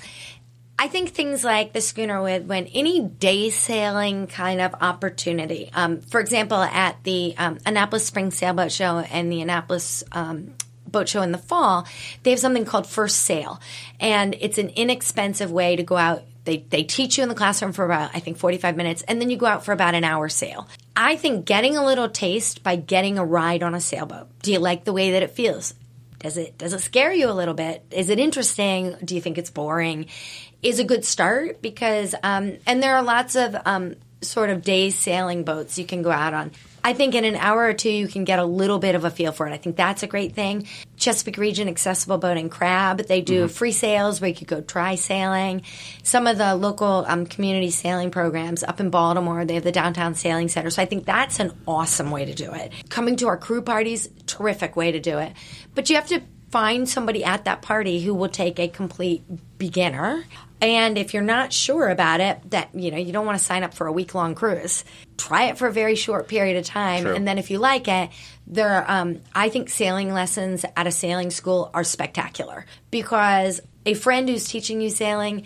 I 0.81 0.87
think 0.87 1.09
things 1.09 1.43
like 1.43 1.73
the 1.73 1.81
schooner 1.81 2.21
Woodwind, 2.21 2.69
any 2.73 3.01
day 3.01 3.49
sailing 3.49 4.27
kind 4.27 4.61
of 4.61 4.73
opportunity. 4.81 5.69
Um, 5.73 5.99
for 5.99 6.21
example, 6.21 6.57
at 6.57 7.03
the 7.03 7.35
um, 7.37 7.57
Annapolis 7.65 8.05
Spring 8.05 8.31
Sailboat 8.31 8.71
Show 8.71 8.99
and 8.99 9.31
the 9.31 9.41
Annapolis. 9.41 10.03
Um, 10.11 10.53
Boat 10.87 11.07
show 11.07 11.21
in 11.21 11.31
the 11.31 11.37
fall, 11.37 11.85
they 12.23 12.31
have 12.31 12.39
something 12.39 12.65
called 12.65 12.87
First 12.87 13.17
Sail, 13.21 13.61
and 13.99 14.35
it's 14.39 14.57
an 14.57 14.69
inexpensive 14.69 15.51
way 15.51 15.75
to 15.75 15.83
go 15.83 15.95
out. 15.95 16.23
They 16.45 16.57
they 16.69 16.83
teach 16.83 17.17
you 17.17 17.23
in 17.23 17.29
the 17.29 17.35
classroom 17.35 17.73
for 17.73 17.85
about 17.85 18.11
I 18.13 18.19
think 18.19 18.37
forty 18.37 18.57
five 18.57 18.75
minutes, 18.75 19.01
and 19.03 19.21
then 19.21 19.29
you 19.29 19.37
go 19.37 19.45
out 19.45 19.65
for 19.65 19.71
about 19.71 19.95
an 19.95 20.03
hour 20.03 20.29
sail. 20.29 20.67
I 20.95 21.15
think 21.15 21.45
getting 21.45 21.77
a 21.77 21.85
little 21.85 22.09
taste 22.09 22.63
by 22.63 22.75
getting 22.75 23.17
a 23.17 23.25
ride 23.25 23.63
on 23.63 23.75
a 23.75 23.79
sailboat. 23.79 24.27
Do 24.41 24.51
you 24.51 24.59
like 24.59 24.83
the 24.83 24.93
way 24.93 25.11
that 25.11 25.23
it 25.23 25.31
feels? 25.31 25.73
Does 26.19 26.37
it 26.37 26.57
does 26.57 26.73
it 26.73 26.81
scare 26.81 27.13
you 27.13 27.29
a 27.29 27.33
little 27.33 27.53
bit? 27.53 27.85
Is 27.91 28.09
it 28.09 28.19
interesting? 28.19 28.95
Do 29.03 29.15
you 29.15 29.21
think 29.21 29.37
it's 29.37 29.49
boring? 29.49 30.07
Is 30.61 30.79
a 30.79 30.83
good 30.83 31.05
start 31.05 31.61
because 31.61 32.13
um, 32.23 32.57
and 32.65 32.83
there 32.83 32.95
are 32.95 33.03
lots 33.03 33.35
of 33.35 33.55
um, 33.65 33.95
sort 34.21 34.49
of 34.49 34.61
day 34.61 34.89
sailing 34.89 35.43
boats 35.43 35.79
you 35.79 35.85
can 35.85 36.01
go 36.01 36.11
out 36.11 36.33
on. 36.33 36.51
I 36.83 36.93
think 36.93 37.15
in 37.15 37.25
an 37.25 37.35
hour 37.35 37.63
or 37.63 37.73
two 37.73 37.89
you 37.89 38.07
can 38.07 38.23
get 38.23 38.39
a 38.39 38.45
little 38.45 38.79
bit 38.79 38.95
of 38.95 39.05
a 39.05 39.09
feel 39.09 39.31
for 39.31 39.47
it. 39.47 39.53
I 39.53 39.57
think 39.57 39.75
that's 39.75 40.03
a 40.03 40.07
great 40.07 40.33
thing. 40.33 40.67
Chesapeake 40.97 41.37
Region 41.37 41.67
Accessible 41.67 42.17
Boat 42.17 42.37
and 42.37 42.51
Crab, 42.51 42.99
they 43.07 43.21
do 43.21 43.47
free 43.47 43.71
sails 43.71 44.19
where 44.19 44.29
you 44.29 44.35
could 44.35 44.47
go 44.47 44.61
try 44.61 44.95
sailing. 44.95 45.63
Some 46.03 46.27
of 46.27 46.37
the 46.37 46.55
local 46.55 47.05
um, 47.07 47.25
community 47.25 47.69
sailing 47.69 48.11
programs 48.11 48.63
up 48.63 48.79
in 48.79 48.89
Baltimore, 48.89 49.45
they 49.45 49.55
have 49.55 49.63
the 49.63 49.71
Downtown 49.71 50.15
Sailing 50.15 50.49
Center. 50.49 50.69
So 50.69 50.81
I 50.81 50.85
think 50.85 51.05
that's 51.05 51.39
an 51.39 51.53
awesome 51.67 52.11
way 52.11 52.25
to 52.25 52.33
do 52.33 52.53
it. 52.53 52.73
Coming 52.89 53.15
to 53.17 53.27
our 53.27 53.37
crew 53.37 53.61
parties, 53.61 54.09
terrific 54.25 54.75
way 54.75 54.91
to 54.91 54.99
do 54.99 55.19
it. 55.19 55.33
But 55.75 55.89
you 55.89 55.95
have 55.95 56.07
to 56.07 56.21
find 56.49 56.89
somebody 56.89 57.23
at 57.23 57.45
that 57.45 57.61
party 57.61 58.01
who 58.01 58.13
will 58.13 58.29
take 58.29 58.59
a 58.59 58.67
complete 58.67 59.23
beginner. 59.57 60.25
And 60.61 60.97
if 60.97 61.13
you're 61.13 61.23
not 61.23 61.53
sure 61.53 61.87
about 61.87 62.19
it, 62.19 62.51
that 62.51 62.69
you 62.73 62.91
know 62.91 62.97
you 62.97 63.13
don't 63.13 63.25
want 63.25 63.37
to 63.37 63.43
sign 63.43 63.63
up 63.63 63.73
for 63.73 63.87
a 63.87 63.91
week 63.91 64.13
long 64.13 64.35
cruise. 64.35 64.83
Try 65.17 65.45
it 65.45 65.57
for 65.57 65.67
a 65.67 65.71
very 65.71 65.95
short 65.95 66.27
period 66.27 66.57
of 66.57 66.65
time, 66.65 67.03
True. 67.03 67.15
and 67.15 67.27
then 67.27 67.37
if 67.37 67.49
you 67.49 67.59
like 67.59 67.87
it, 67.87 68.09
there. 68.47 68.69
Are, 68.69 69.01
um, 69.01 69.21
I 69.33 69.49
think 69.49 69.69
sailing 69.69 70.13
lessons 70.13 70.65
at 70.75 70.87
a 70.87 70.91
sailing 70.91 71.29
school 71.29 71.71
are 71.73 71.83
spectacular 71.83 72.65
because 72.91 73.61
a 73.85 73.93
friend 73.93 74.27
who's 74.27 74.47
teaching 74.47 74.81
you 74.81 74.89
sailing, 74.89 75.45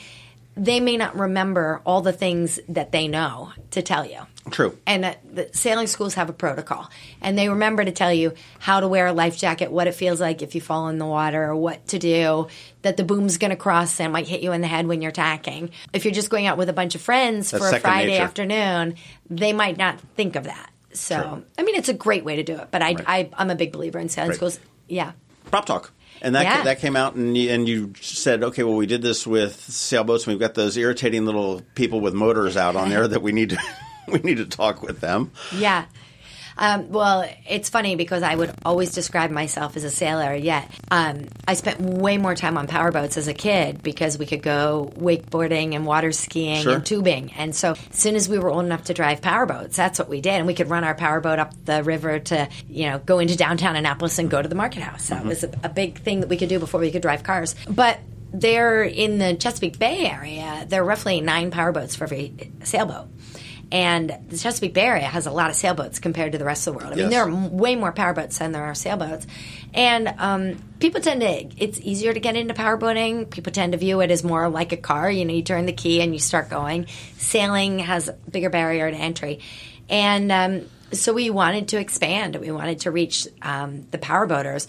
they 0.56 0.80
may 0.80 0.98
not 0.98 1.18
remember 1.18 1.82
all 1.86 2.02
the 2.02 2.14
things 2.14 2.60
that 2.70 2.92
they 2.92 3.08
know 3.08 3.52
to 3.72 3.82
tell 3.82 4.06
you. 4.06 4.20
true? 4.52 4.78
And 4.86 5.06
uh, 5.06 5.16
the 5.32 5.50
sailing 5.54 5.88
schools 5.88 6.14
have 6.14 6.30
a 6.30 6.34
protocol, 6.34 6.90
and 7.22 7.38
they 7.38 7.50
remember 7.50 7.84
to 7.84 7.92
tell 7.92 8.14
you 8.14 8.34
how 8.60 8.80
to 8.80 8.88
wear 8.88 9.08
a 9.08 9.14
life 9.14 9.38
jacket, 9.38 9.72
what 9.72 9.88
it 9.88 9.96
feels 9.96 10.20
like 10.22 10.42
if 10.42 10.54
you 10.54 10.62
fall 10.62 10.90
in 10.90 10.98
the 11.00 11.06
water, 11.06 11.44
or 11.44 11.56
what 11.56 11.88
to 11.88 11.98
do, 12.00 12.48
that 12.84 12.98
the 12.98 13.04
boom's 13.04 13.38
going 13.38 13.50
to 13.52 13.56
cross 13.56 14.00
and 14.00 14.14
might 14.14 14.28
hit 14.28 14.42
you 14.42 14.52
in 14.52 14.62
the 14.62 14.68
head 14.68 14.86
when 14.86 15.02
you're 15.02 15.12
tacking. 15.12 15.72
If 15.94 16.06
you're 16.06 16.14
just 16.14 16.30
going 16.30 16.46
out 16.46 16.58
with 16.58 16.70
a 16.70 16.74
bunch 16.74 16.94
of 16.96 17.02
friends 17.02 17.50
That's 17.52 17.64
for 17.70 17.76
a 17.76 17.80
Friday 17.80 18.12
nature. 18.12 18.24
afternoon, 18.24 18.96
they 19.30 19.54
might 19.54 19.78
not 19.78 20.00
think 20.16 20.36
of 20.36 20.44
that. 20.44 20.70
So, 20.94 21.20
True. 21.20 21.44
I 21.58 21.64
mean, 21.64 21.76
it's 21.76 21.90
a 21.90 21.94
great 21.96 22.24
way 22.24 22.36
to 22.36 22.44
do 22.44 22.56
it, 22.58 22.68
but 22.70 22.84
I, 22.84 22.94
Right. 22.94 23.32
I'm 23.36 23.50
a 23.50 23.56
big 23.56 23.72
believer 23.72 23.98
in 23.98 24.10
sailing 24.10 24.30
Right. 24.30 24.36
schools. 24.38 24.60
Yeah. 24.88 25.14
Prop 25.50 25.66
Talk. 25.66 25.92
And 26.24 26.36
that 26.36 26.44
Yeah. 26.44 26.64
that 26.64 26.80
came 26.80 26.96
out, 26.96 27.16
and 27.16 27.38
you, 27.38 27.52
and 27.52 27.68
you 27.68 27.94
said, 28.02 28.44
okay, 28.44 28.64
well, 28.64 28.76
we 28.76 28.86
did 28.88 29.02
this 29.02 29.28
with 29.28 29.56
sailboats. 29.70 30.26
And 30.26 30.34
we've 30.34 30.40
got 30.40 30.54
those 30.56 30.78
irritating 30.78 31.26
little 31.26 31.62
people 31.76 32.00
with 32.00 32.14
motors 32.14 32.56
out 32.58 32.76
on 32.76 32.90
there 32.90 33.08
that 33.10 33.22
we 33.22 33.32
need 33.34 33.50
to 33.52 33.58
we 34.08 34.20
need 34.20 34.38
to 34.38 34.46
talk 34.46 34.82
with 34.82 35.02
them. 35.02 35.32
Yeah. 35.56 35.86
Um, 36.58 36.90
well, 36.92 37.28
it's 37.50 37.70
funny 37.70 37.96
because 37.96 38.24
I 38.24 38.36
would 38.36 38.54
always 38.64 38.92
describe 38.92 39.32
myself 39.32 39.76
as 39.76 39.84
a 39.84 39.90
sailor, 39.90 40.36
yet 40.36 40.70
um, 40.92 41.28
I 41.48 41.56
spent 41.56 41.80
way 41.82 42.18
more 42.18 42.36
time 42.36 42.58
on 42.58 42.68
powerboats 42.68 43.18
as 43.18 43.28
a 43.28 43.34
kid 43.34 43.82
because 43.82 44.18
we 44.18 44.26
could 44.26 44.44
go 44.44 44.92
wakeboarding 44.98 45.76
and 45.76 45.86
water 45.86 46.12
skiing 46.12 46.64
Sure. 46.64 46.74
and 46.76 46.86
tubing. 46.86 47.32
And 47.34 47.56
so, 47.56 47.72
as 47.92 48.00
soon 48.00 48.16
as 48.16 48.30
we 48.30 48.38
were 48.40 48.50
old 48.50 48.66
enough 48.66 48.86
to 48.86 48.94
drive 48.94 49.22
powerboats, 49.22 49.76
that's 49.76 49.98
what 50.00 50.10
we 50.10 50.22
did. 50.22 50.34
And 50.34 50.48
we 50.48 50.54
could 50.54 50.70
run 50.70 50.84
our 50.84 50.96
powerboat 50.96 51.40
up 51.40 51.54
the 51.66 51.84
river 51.84 52.20
to, 52.20 52.48
you 52.70 52.90
know, 52.90 53.00
go 53.00 53.20
into 53.20 53.36
downtown 53.36 53.76
Annapolis 53.76 54.20
and 54.20 54.30
go 54.30 54.42
to 54.42 54.48
the 54.48 54.56
market 54.56 54.84
house. 54.84 55.08
That 55.08 55.26
was 55.26 55.44
a, 55.44 55.52
a 55.64 55.70
big 55.70 56.00
thing 56.00 56.20
that 56.22 56.30
we 56.30 56.38
could 56.38 56.50
do 56.50 56.60
before 56.60 56.80
we 56.80 56.92
could 56.92 57.02
drive 57.02 57.24
cars. 57.24 57.56
But 57.68 58.00
there 58.32 58.84
in 58.84 59.20
the 59.20 59.36
Chesapeake 59.36 59.78
Bay 59.80 60.06
area, 60.08 60.66
there 60.68 60.82
are 60.82 60.86
roughly 60.86 61.22
nine 61.22 61.52
powerboats 61.52 61.96
for 61.96 62.06
every 62.06 62.34
sailboat. 62.64 63.08
And 63.74 64.16
the 64.30 64.38
Chesapeake 64.38 64.76
Bay 64.76 64.86
area 64.86 65.04
has 65.06 65.26
a 65.26 65.32
lot 65.32 65.50
of 65.50 65.56
sailboats 65.56 65.98
compared 65.98 66.34
to 66.34 66.38
the 66.38 66.46
rest 66.46 66.68
of 66.68 66.74
the 66.76 66.78
world. 66.78 66.94
I 66.94 66.96
mean, 66.96 67.06
Yes. 67.06 67.12
there 67.12 67.24
are 67.24 67.28
m- 67.30 67.58
way 67.58 67.76
more 67.76 67.92
powerboats 67.92 68.38
than 68.38 68.52
there 68.52 68.64
are 68.64 68.76
sailboats. 68.76 69.26
And 69.74 70.14
um, 70.20 70.64
people 70.80 71.02
tend 71.02 71.22
to, 71.22 71.28
it's 71.58 71.80
easier 71.82 72.14
to 72.14 72.20
get 72.20 72.36
into 72.36 72.54
powerboating. 72.54 73.32
People 73.32 73.52
tend 73.52 73.72
to 73.72 73.80
view 73.80 74.02
it 74.02 74.12
as 74.12 74.24
more 74.24 74.48
like 74.48 74.74
a 74.74 74.78
car. 74.78 75.10
You 75.10 75.26
know, 75.26 75.34
you 75.34 75.42
turn 75.42 75.66
the 75.66 75.74
key 75.74 76.02
and 76.02 76.14
you 76.14 76.20
start 76.20 76.52
going. 76.52 76.86
Sailing 77.18 77.80
has 77.80 78.10
a 78.10 78.14
bigger 78.14 78.52
barrier 78.52 78.92
to 78.92 78.96
entry. 78.96 79.40
And 79.90 80.32
um, 80.32 80.70
so 80.92 81.12
we 81.12 81.32
wanted 81.32 81.70
to 81.70 81.80
expand. 81.80 82.36
We 82.36 82.52
wanted 82.52 82.82
to 82.82 82.92
reach 82.92 83.28
um, 83.42 83.88
the 83.90 83.98
powerboaters. 83.98 84.68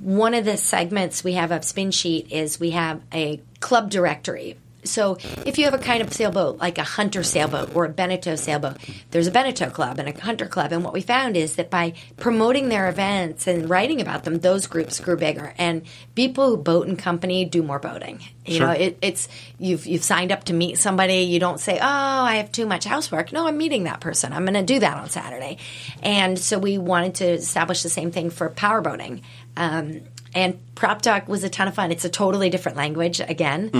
One 0.00 0.32
of 0.32 0.44
the 0.44 0.56
segments 0.56 1.24
we 1.24 1.32
have 1.32 1.50
of 1.50 1.64
Spin 1.64 1.90
Sheet 1.90 2.30
is 2.30 2.60
we 2.60 2.70
have 2.70 3.00
a 3.12 3.40
club 3.58 3.90
directory. 3.90 4.58
So 4.84 5.18
if 5.46 5.58
you 5.58 5.64
have 5.64 5.74
a 5.74 5.78
kind 5.78 6.02
of 6.02 6.12
sailboat 6.12 6.58
like 6.58 6.78
a 6.78 6.82
hunter 6.84 7.22
sailboat 7.22 7.74
or 7.74 7.84
a 7.84 7.88
Beneteau 7.92 8.36
sailboat, 8.38 8.76
there's 9.10 9.26
a 9.26 9.30
Beneteau 9.30 9.72
club 9.72 9.98
and 9.98 10.08
a 10.08 10.20
hunter 10.20 10.46
club. 10.46 10.72
And 10.72 10.84
what 10.84 10.92
we 10.92 11.00
found 11.00 11.36
is 11.36 11.56
that 11.56 11.70
by 11.70 11.94
promoting 12.16 12.68
their 12.68 12.88
events 12.88 13.46
and 13.46 13.68
writing 13.68 14.00
about 14.00 14.24
them, 14.24 14.38
those 14.40 14.66
groups 14.66 15.00
grew 15.00 15.16
bigger. 15.16 15.54
And 15.58 15.82
people 16.14 16.48
who 16.50 16.56
boat 16.56 16.86
and 16.86 16.98
company 16.98 17.44
do 17.44 17.62
more 17.62 17.78
boating. 17.78 18.20
You 18.46 18.56
Sure. 18.56 18.66
know, 18.66 18.72
it, 18.72 18.98
it's 19.00 19.28
you've 19.58 19.86
you've 19.86 20.04
signed 20.04 20.30
up 20.30 20.44
to 20.44 20.52
meet 20.52 20.76
somebody. 20.78 21.20
You 21.20 21.40
don't 21.40 21.58
say, 21.58 21.78
"Oh, 21.78 21.82
I 21.82 22.36
have 22.36 22.52
too 22.52 22.66
much 22.66 22.84
housework." 22.84 23.32
No, 23.32 23.46
I'm 23.46 23.56
meeting 23.56 23.84
that 23.84 24.00
person. 24.00 24.34
I'm 24.34 24.44
going 24.44 24.52
to 24.52 24.62
do 24.62 24.80
that 24.80 24.98
on 24.98 25.08
Saturday. 25.08 25.56
And 26.02 26.38
so 26.38 26.58
we 26.58 26.76
wanted 26.76 27.14
to 27.16 27.24
establish 27.30 27.82
the 27.82 27.88
same 27.88 28.10
thing 28.10 28.28
for 28.28 28.50
powerboating. 28.50 29.22
Um, 29.56 30.02
and 30.34 30.58
prop 30.74 31.02
talk 31.02 31.28
was 31.28 31.44
a 31.44 31.48
ton 31.48 31.68
of 31.68 31.74
fun. 31.74 31.92
It's 31.92 32.04
a 32.04 32.08
totally 32.08 32.50
different 32.50 32.76
language 32.76 33.20
again, 33.20 33.70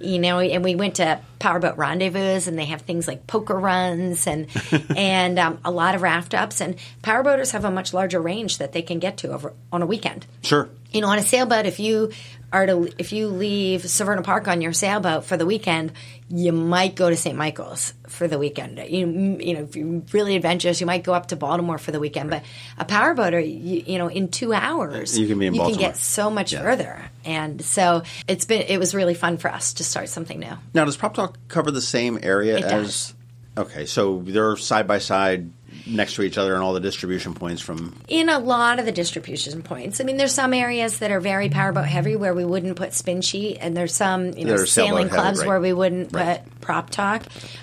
you 0.00 0.18
know. 0.18 0.40
And 0.40 0.64
we 0.64 0.74
went 0.74 0.96
to 0.96 1.20
powerboat 1.38 1.76
rendezvous, 1.76 2.48
and 2.48 2.58
they 2.58 2.66
have 2.66 2.82
things 2.82 3.06
like 3.06 3.26
poker 3.26 3.58
runs 3.58 4.26
and 4.26 4.48
and 4.96 5.38
um, 5.38 5.58
a 5.64 5.70
lot 5.70 5.94
of 5.94 6.02
raft 6.02 6.34
ups. 6.34 6.60
And 6.60 6.76
powerboaters 7.02 7.52
have 7.52 7.64
a 7.64 7.70
much 7.70 7.94
larger 7.94 8.20
range 8.20 8.58
that 8.58 8.72
they 8.72 8.82
can 8.82 8.98
get 8.98 9.16
to 9.18 9.32
over 9.32 9.52
on 9.72 9.82
a 9.82 9.86
weekend 9.86 10.26
Sure. 10.42 10.68
You 10.92 11.00
know, 11.00 11.08
on 11.08 11.18
a 11.18 11.22
sailboat, 11.22 11.66
if 11.66 11.78
you 11.80 12.10
are 12.52 12.66
to 12.66 12.90
if 12.98 13.12
you 13.12 13.28
leave 13.28 13.82
Severna 13.82 14.24
Park 14.24 14.48
on 14.48 14.60
your 14.60 14.72
sailboat 14.72 15.24
for 15.24 15.36
the 15.36 15.46
weekend, 15.46 15.92
you 16.28 16.50
might 16.50 16.96
go 16.96 17.08
to 17.08 17.16
St. 17.16 17.36
Michael's 17.36 17.94
for 18.08 18.26
the 18.26 18.38
weekend. 18.38 18.78
You 18.78 19.06
you 19.40 19.54
know, 19.54 19.60
if 19.62 19.76
you're 19.76 20.02
really 20.12 20.34
adventurous, 20.34 20.80
you 20.80 20.86
might 20.86 21.04
go 21.04 21.12
up 21.14 21.28
to 21.28 21.36
Baltimore 21.36 21.78
for 21.78 21.92
the 21.92 22.00
weekend. 22.00 22.28
But 22.30 22.42
a 22.76 22.84
powerboater, 22.84 23.40
you, 23.40 23.84
you 23.86 23.98
know, 23.98 24.08
in 24.08 24.28
two 24.28 24.52
hours, 24.52 25.16
You 25.16 25.28
can 25.28 25.38
be 25.38 25.46
in 25.46 25.54
you 25.54 25.60
Baltimore. 25.60 25.78
can 25.80 25.88
get 25.90 25.96
so 25.96 26.28
much 26.28 26.52
Yeah. 26.52 26.62
further. 26.62 27.02
And 27.24 27.62
so 27.64 28.02
it's 28.26 28.46
been 28.46 28.62
it 28.62 28.78
was 28.80 28.96
really 28.96 29.14
fun 29.14 29.36
for 29.36 29.48
us 29.52 29.74
to 29.74 29.84
start 29.84 30.08
something 30.08 30.40
new. 30.40 30.54
Now, 30.74 30.84
does 30.86 30.96
Prop 30.96 31.14
Talk 31.14 31.38
cover 31.46 31.70
the 31.70 31.80
same 31.82 32.18
area 32.20 32.56
It 32.58 32.64
as? 32.64 32.70
does. 32.72 33.14
Okay, 33.58 33.84
so 33.86 34.22
they're 34.26 34.56
side 34.56 34.88
by 34.88 34.98
side 34.98 35.50
next 35.86 36.14
to 36.14 36.22
each 36.22 36.38
other 36.38 36.54
and 36.54 36.62
all 36.62 36.72
the 36.72 36.80
distribution 36.80 37.34
points 37.34 37.60
from. 37.62 37.94
in 38.08 38.28
a 38.28 38.38
lot 38.38 38.78
of 38.78 38.84
the 38.86 38.92
distribution 38.92 39.62
points. 39.62 40.00
I 40.00 40.04
mean, 40.04 40.16
there's 40.16 40.34
some 40.34 40.52
areas 40.54 40.98
that 40.98 41.10
are 41.10 41.20
very 41.20 41.48
powerboat 41.48 41.86
heavy 41.86 42.16
where 42.16 42.34
we 42.34 42.44
wouldn't 42.44 42.76
put 42.76 42.92
spin 42.94 43.20
sheet, 43.22 43.58
and 43.60 43.76
there's 43.76 43.94
some 43.94 44.32
you 44.32 44.44
know 44.44 44.52
That 44.56 44.60
are 44.62 44.66
sailboat 44.66 44.90
sailing 44.90 45.08
heavy, 45.08 45.20
clubs 45.20 45.38
right. 45.40 45.48
where 45.48 45.60
we 45.60 45.72
wouldn't 45.72 46.12
Right. 46.12 46.42
put 46.44 46.60
prop 46.60 46.90
talk. 46.90 47.22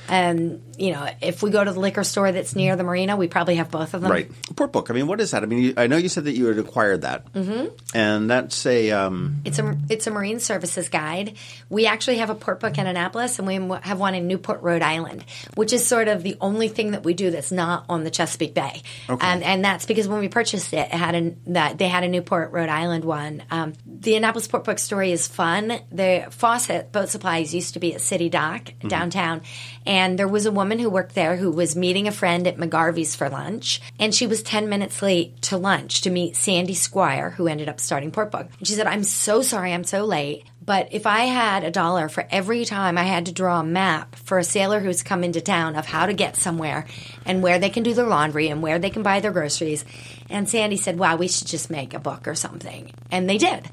Um, 0.09 0.61
you 0.77 0.91
know, 0.91 1.09
if 1.21 1.41
we 1.43 1.49
go 1.49 1.63
to 1.63 1.71
the 1.71 1.79
liquor 1.79 2.03
store 2.03 2.31
that's 2.31 2.55
near 2.55 2.75
the 2.75 2.83
marina, 2.83 3.15
we 3.17 3.27
probably 3.27 3.55
have 3.55 3.71
both 3.71 3.93
of 3.93 4.01
them. 4.01 4.11
Right. 4.11 4.31
Port 4.55 4.71
book. 4.71 4.89
I 4.89 4.93
mean, 4.93 5.07
what 5.07 5.19
is 5.19 5.31
that? 5.31 5.43
I 5.43 5.45
mean, 5.45 5.59
you, 5.59 5.73
I 5.77 5.87
know 5.87 5.97
you 5.97 6.09
said 6.09 6.25
that 6.25 6.33
you 6.33 6.45
had 6.45 6.59
acquired 6.59 7.01
that, 7.01 7.31
mm-hmm. 7.33 7.67
and 7.93 8.29
that's 8.29 8.65
a. 8.65 8.91
Um, 8.91 9.41
It's 9.45 9.59
a 9.59 9.77
it's 9.89 10.07
a 10.07 10.11
marine 10.11 10.39
services 10.39 10.89
guide. 10.89 11.33
We 11.69 11.85
actually 11.87 12.17
have 12.17 12.29
a 12.29 12.35
port 12.35 12.59
book 12.59 12.77
in 12.77 12.87
Annapolis, 12.87 13.39
and 13.39 13.47
we 13.47 13.55
have 13.81 13.99
one 13.99 14.15
in 14.15 14.27
Newport, 14.27 14.61
Rhode 14.61 14.81
Island, 14.81 15.25
which 15.55 15.73
is 15.73 15.85
sort 15.85 16.07
of 16.07 16.23
the 16.23 16.37
only 16.41 16.67
thing 16.67 16.91
that 16.91 17.03
we 17.03 17.13
do 17.13 17.31
that's 17.31 17.51
not 17.51 17.85
on 17.89 18.03
the 18.03 18.11
Chesapeake 18.11 18.53
Bay. 18.53 18.81
Okay. 19.09 19.27
Um, 19.27 19.41
and 19.43 19.63
that's 19.63 19.85
because 19.85 20.07
when 20.07 20.19
we 20.19 20.29
purchased 20.29 20.73
it, 20.73 20.87
it 20.87 20.91
had 20.91 21.15
a, 21.15 21.35
that 21.47 21.77
they 21.77 21.87
had 21.87 22.03
a 22.03 22.07
Newport, 22.07 22.51
Rhode 22.51 22.69
Island 22.69 23.05
one. 23.05 23.43
Um, 23.51 23.73
the 23.85 24.15
Annapolis 24.15 24.47
Port 24.47 24.63
Book 24.63 24.79
story 24.79 25.11
is 25.11 25.27
fun. 25.27 25.79
The 25.91 26.27
Fawcett 26.31 26.91
Boat 26.91 27.09
Supplies 27.09 27.53
used 27.53 27.73
to 27.73 27.79
be 27.79 27.93
at 27.93 28.01
City 28.01 28.29
Dock 28.29 28.73
downtown, 28.87 29.41
and 29.87 30.19
there 30.19 30.27
was 30.27 30.45
a 30.45 30.51
woman 30.51 30.77
who 30.77 30.89
worked 30.89 31.15
there 31.15 31.37
who 31.37 31.49
was 31.49 31.75
meeting 31.75 32.07
a 32.07 32.11
friend 32.11 32.45
at 32.45 32.57
McGarvey's 32.57 33.15
for 33.15 33.29
lunch, 33.29 33.81
and 33.97 34.13
she 34.13 34.27
was 34.27 34.43
ten 34.43 34.69
minutes 34.69 35.01
late 35.01 35.41
to 35.43 35.57
lunch 35.57 36.01
to 36.01 36.09
meet 36.09 36.35
Sandy 36.35 36.73
Squire, 36.73 37.31
who 37.31 37.47
ended 37.47 37.69
up 37.69 37.79
starting 37.79 38.11
Port 38.11 38.29
Book. 38.29 38.47
And 38.59 38.67
she 38.67 38.73
said, 38.73 38.85
"I'm 38.85 39.03
so 39.03 39.41
sorry, 39.41 39.73
I'm 39.73 39.85
so 39.85 40.05
late." 40.05 40.43
But 40.63 40.89
if 40.91 41.07
I 41.07 41.21
had 41.21 41.63
a 41.63 41.71
dollar 41.71 42.09
for 42.09 42.27
every 42.29 42.65
time 42.65 42.97
I 42.97 43.03
had 43.03 43.27
to 43.27 43.31
draw 43.31 43.61
a 43.61 43.63
map 43.63 44.15
for 44.17 44.37
a 44.37 44.43
sailor 44.43 44.81
who's 44.81 45.01
come 45.01 45.23
into 45.23 45.39
town 45.39 45.77
of 45.77 45.85
how 45.85 46.05
to 46.05 46.13
get 46.13 46.35
somewhere 46.35 46.85
and 47.25 47.41
where 47.41 47.57
they 47.57 47.69
can 47.69 47.83
do 47.83 47.93
their 47.93 48.05
laundry 48.05 48.49
and 48.49 48.61
where 48.61 48.77
they 48.77 48.89
can 48.89 49.01
buy 49.01 49.21
their 49.21 49.31
groceries, 49.31 49.85
and 50.29 50.49
Sandy 50.49 50.75
said, 50.75 50.99
wow, 50.99 51.15
we 51.15 51.29
should 51.29 51.47
just 51.47 51.69
make 51.69 51.93
a 51.93 51.99
book 51.99 52.27
or 52.27 52.35
something. 52.35 52.91
And 53.09 53.29
they 53.29 53.37
did. 53.37 53.69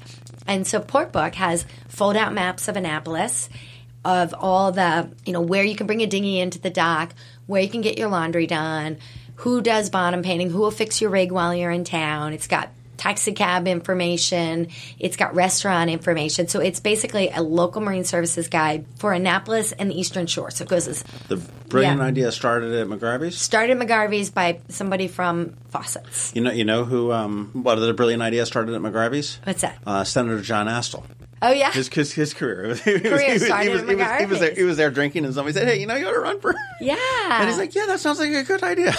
And 0.47 0.65
so 0.65 0.79
Portbook 0.79 1.35
has 1.35 1.65
fold 1.89 2.15
out 2.15 2.31
maps 2.31 2.69
of 2.69 2.77
Annapolis 2.77 3.49
of 4.05 4.33
all 4.37 4.71
the, 4.71 5.09
you 5.25 5.33
know, 5.33 5.41
where 5.41 5.63
you 5.63 5.75
can 5.75 5.87
bring 5.87 6.01
a 6.01 6.07
dinghy 6.07 6.39
into 6.39 6.59
the 6.59 6.69
dock, 6.69 7.13
where 7.47 7.61
you 7.61 7.69
can 7.69 7.81
get 7.81 7.97
your 7.97 8.07
laundry 8.07 8.47
done, 8.47 8.97
who 9.37 9.61
does 9.61 9.89
bottom 9.89 10.21
painting, 10.21 10.49
who 10.49 10.59
will 10.59 10.71
fix 10.71 11.01
your 11.01 11.09
rig 11.09 11.31
while 11.31 11.53
you're 11.53 11.71
in 11.71 11.83
town. 11.83 12.31
It's 12.33 12.47
got 12.47 12.69
taxi 12.97 13.33
cab 13.33 13.67
information. 13.67 14.69
It's 14.99 15.17
got 15.17 15.35
restaurant 15.35 15.89
information. 15.89 16.47
So 16.47 16.61
it's 16.61 16.79
basically 16.79 17.29
a 17.29 17.41
local 17.41 17.81
marine 17.81 18.05
services 18.05 18.47
guide 18.47 18.85
for 18.99 19.11
Annapolis 19.11 19.73
and 19.73 19.91
the 19.91 19.99
Eastern 19.99 20.27
Shore. 20.27 20.49
So 20.51 20.63
it 20.63 20.69
goes 20.69 20.87
as 20.87 21.03
the 21.27 21.35
brilliant 21.67 21.99
Yeah. 21.99 22.05
idea 22.05 22.31
started 22.31 22.73
at 22.73 22.87
McGarvey's. 22.87 23.37
started 23.37 23.77
at 23.81 23.85
McGarvey's 23.85 24.29
by 24.29 24.59
somebody 24.69 25.09
from 25.09 25.55
Fawcett's. 25.71 26.31
You 26.33 26.41
know, 26.41 26.51
you 26.51 26.63
know 26.63 26.85
who? 26.85 27.11
Um, 27.11 27.49
what 27.53 27.75
the 27.75 27.93
brilliant 27.93 28.23
idea 28.23 28.45
started 28.45 28.73
at 28.73 28.81
McGarvey's? 28.81 29.39
What's 29.43 29.61
that? 29.61 29.77
Uh, 29.85 30.05
Senator 30.05 30.39
John 30.41 30.67
Astle. 30.67 31.03
Oh 31.41 31.51
yeah, 31.51 31.71
His, 31.71 31.89
his, 31.89 32.13
his 32.13 32.33
career. 32.33 32.67
was, 32.67 32.81
Career 32.81 32.99
he 32.99 33.33
was, 33.33 33.45
started 33.45 33.65
he 33.65 33.69
was, 33.69 33.81
at 33.81 33.89
he 33.89 33.95
was, 33.95 34.19
he 34.19 34.25
was 34.25 34.39
there, 34.39 34.53
he 34.55 34.63
was 34.63 34.77
there 34.77 34.89
drinking, 34.91 35.25
and 35.25 35.33
somebody 35.33 35.53
said, 35.53 35.67
"Hey, 35.67 35.79
you 35.79 35.85
know, 35.85 35.95
you 35.95 36.07
ought 36.07 36.13
to 36.13 36.19
run 36.19 36.39
for." 36.39 36.55
yeah. 36.79 36.95
And 37.29 37.49
he's 37.49 37.57
like, 37.57 37.75
"Yeah, 37.75 37.85
that 37.87 37.99
sounds 37.99 38.19
like 38.19 38.31
a 38.31 38.43
good 38.43 38.63
idea." 38.63 38.95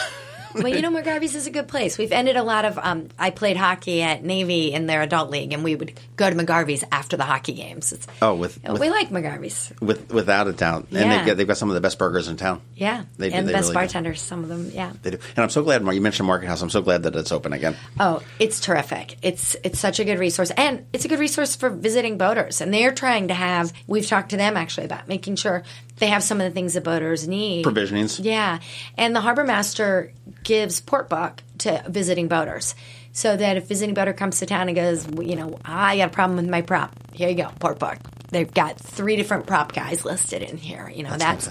Well, 0.63 0.69
you 0.69 0.83
know, 0.83 0.91
McGarvey's 0.91 1.35
is 1.35 1.47
a 1.47 1.51
good 1.51 1.69
place. 1.69 1.99
We've 1.99 2.13
ended 2.13 2.37
a 2.37 2.43
lot 2.43 2.65
of. 2.65 2.79
Um, 2.79 3.09
I 3.19 3.31
played 3.31 3.57
hockey 3.57 4.03
at 4.03 4.25
Navy 4.25 4.73
in 4.73 4.87
their 4.87 5.03
adult 5.03 5.31
league, 5.31 5.53
and 5.53 5.63
we 5.65 5.75
would 5.77 5.99
go 6.17 6.29
to 6.29 6.37
McGarvey's 6.37 6.85
after 6.91 7.17
the 7.17 7.25
hockey 7.25 7.53
games. 7.53 7.93
It's, 7.93 8.07
Oh, 8.23 8.35
with 8.35 8.63
with, 8.63 8.81
we 8.81 8.91
like 8.91 9.11
McGarvey's. 9.11 9.73
with 9.81 10.13
without 10.13 10.47
a 10.49 10.53
doubt, 10.53 10.87
and 10.91 11.01
Yeah. 11.01 11.17
they've 11.19 11.27
got, 11.27 11.37
they've 11.37 11.47
got 11.47 11.57
some 11.59 11.69
of 11.71 11.75
the 11.75 11.81
best 11.81 11.99
burgers 11.99 12.29
in 12.29 12.37
town. 12.37 12.61
Yeah, 12.75 13.05
They 13.19 13.29
do- 13.31 13.35
and 13.37 13.47
they 13.49 13.53
the 13.53 13.57
best 13.59 13.69
really 13.69 13.73
do. 13.73 13.75
bartenders. 13.75 14.21
Some 14.21 14.43
of 14.43 14.49
them, 14.49 14.71
yeah. 14.73 14.93
They 15.03 15.11
do, 15.11 15.19
and 15.37 15.43
I'm 15.43 15.51
so 15.51 15.63
glad. 15.63 15.83
You 15.87 16.01
mentioned 16.01 16.27
Market 16.27 16.47
House. 16.49 16.63
I'm 16.63 16.71
so 16.71 16.83
glad 16.83 17.03
that 17.05 17.15
it's 17.17 17.33
open 17.33 17.53
again. 17.53 17.77
Oh, 18.01 18.23
it's 18.39 18.61
terrific. 18.61 19.17
It's 19.23 19.57
it's 19.65 19.79
such 19.79 20.01
a 20.01 20.05
good 20.05 20.19
resource, 20.19 20.51
and 20.57 20.87
it's 20.93 21.05
a 21.05 21.09
good 21.09 21.19
resource 21.21 21.57
for 21.57 21.71
visiting 21.71 22.19
boaters. 22.19 22.61
And 22.61 22.73
they're 22.73 22.93
trying 22.93 23.29
to 23.29 23.35
have. 23.35 23.73
We've 23.87 24.07
talked 24.07 24.31
to 24.31 24.37
them 24.37 24.57
actually 24.57 24.87
about 24.87 25.09
making 25.09 25.37
sure 25.37 25.63
they 25.99 26.09
have 26.09 26.23
some 26.23 26.41
of 26.41 26.45
the 26.45 26.50
things 26.50 26.75
that 26.75 26.85
boaters 26.85 27.26
need. 27.26 27.65
Provisionings. 27.65 28.23
Yeah, 28.23 28.61
and 28.97 29.15
the 29.15 29.21
harbor 29.21 29.45
master 29.45 30.12
gives 30.43 30.81
port 30.81 31.09
book 31.09 31.43
to 31.59 31.83
visiting 31.88 32.29
boaters. 32.29 32.75
So 33.12 33.35
that 33.35 33.57
if 33.57 33.67
visiting 33.67 33.95
boater 33.95 34.12
comes 34.12 34.41
to 34.41 34.47
town 34.47 34.69
and 34.69 34.76
goes, 34.76 35.07
you 35.23 35.37
know, 35.37 35.59
I 35.65 35.97
got 35.97 36.09
a 36.09 36.12
problem 36.12 36.37
with 36.37 36.50
my 36.50 36.61
prop. 36.61 36.95
Here 37.15 37.31
you 37.31 37.35
go, 37.35 37.50
port 37.59 37.79
book. 37.79 37.97
They've 38.31 38.53
got 38.53 38.79
three 38.79 39.17
different 39.17 39.47
prop 39.47 39.73
guys 39.73 40.05
listed 40.05 40.43
in 40.43 40.59
here. 40.59 40.93
You 40.95 41.05
know, 41.05 41.17
that's, 41.17 41.49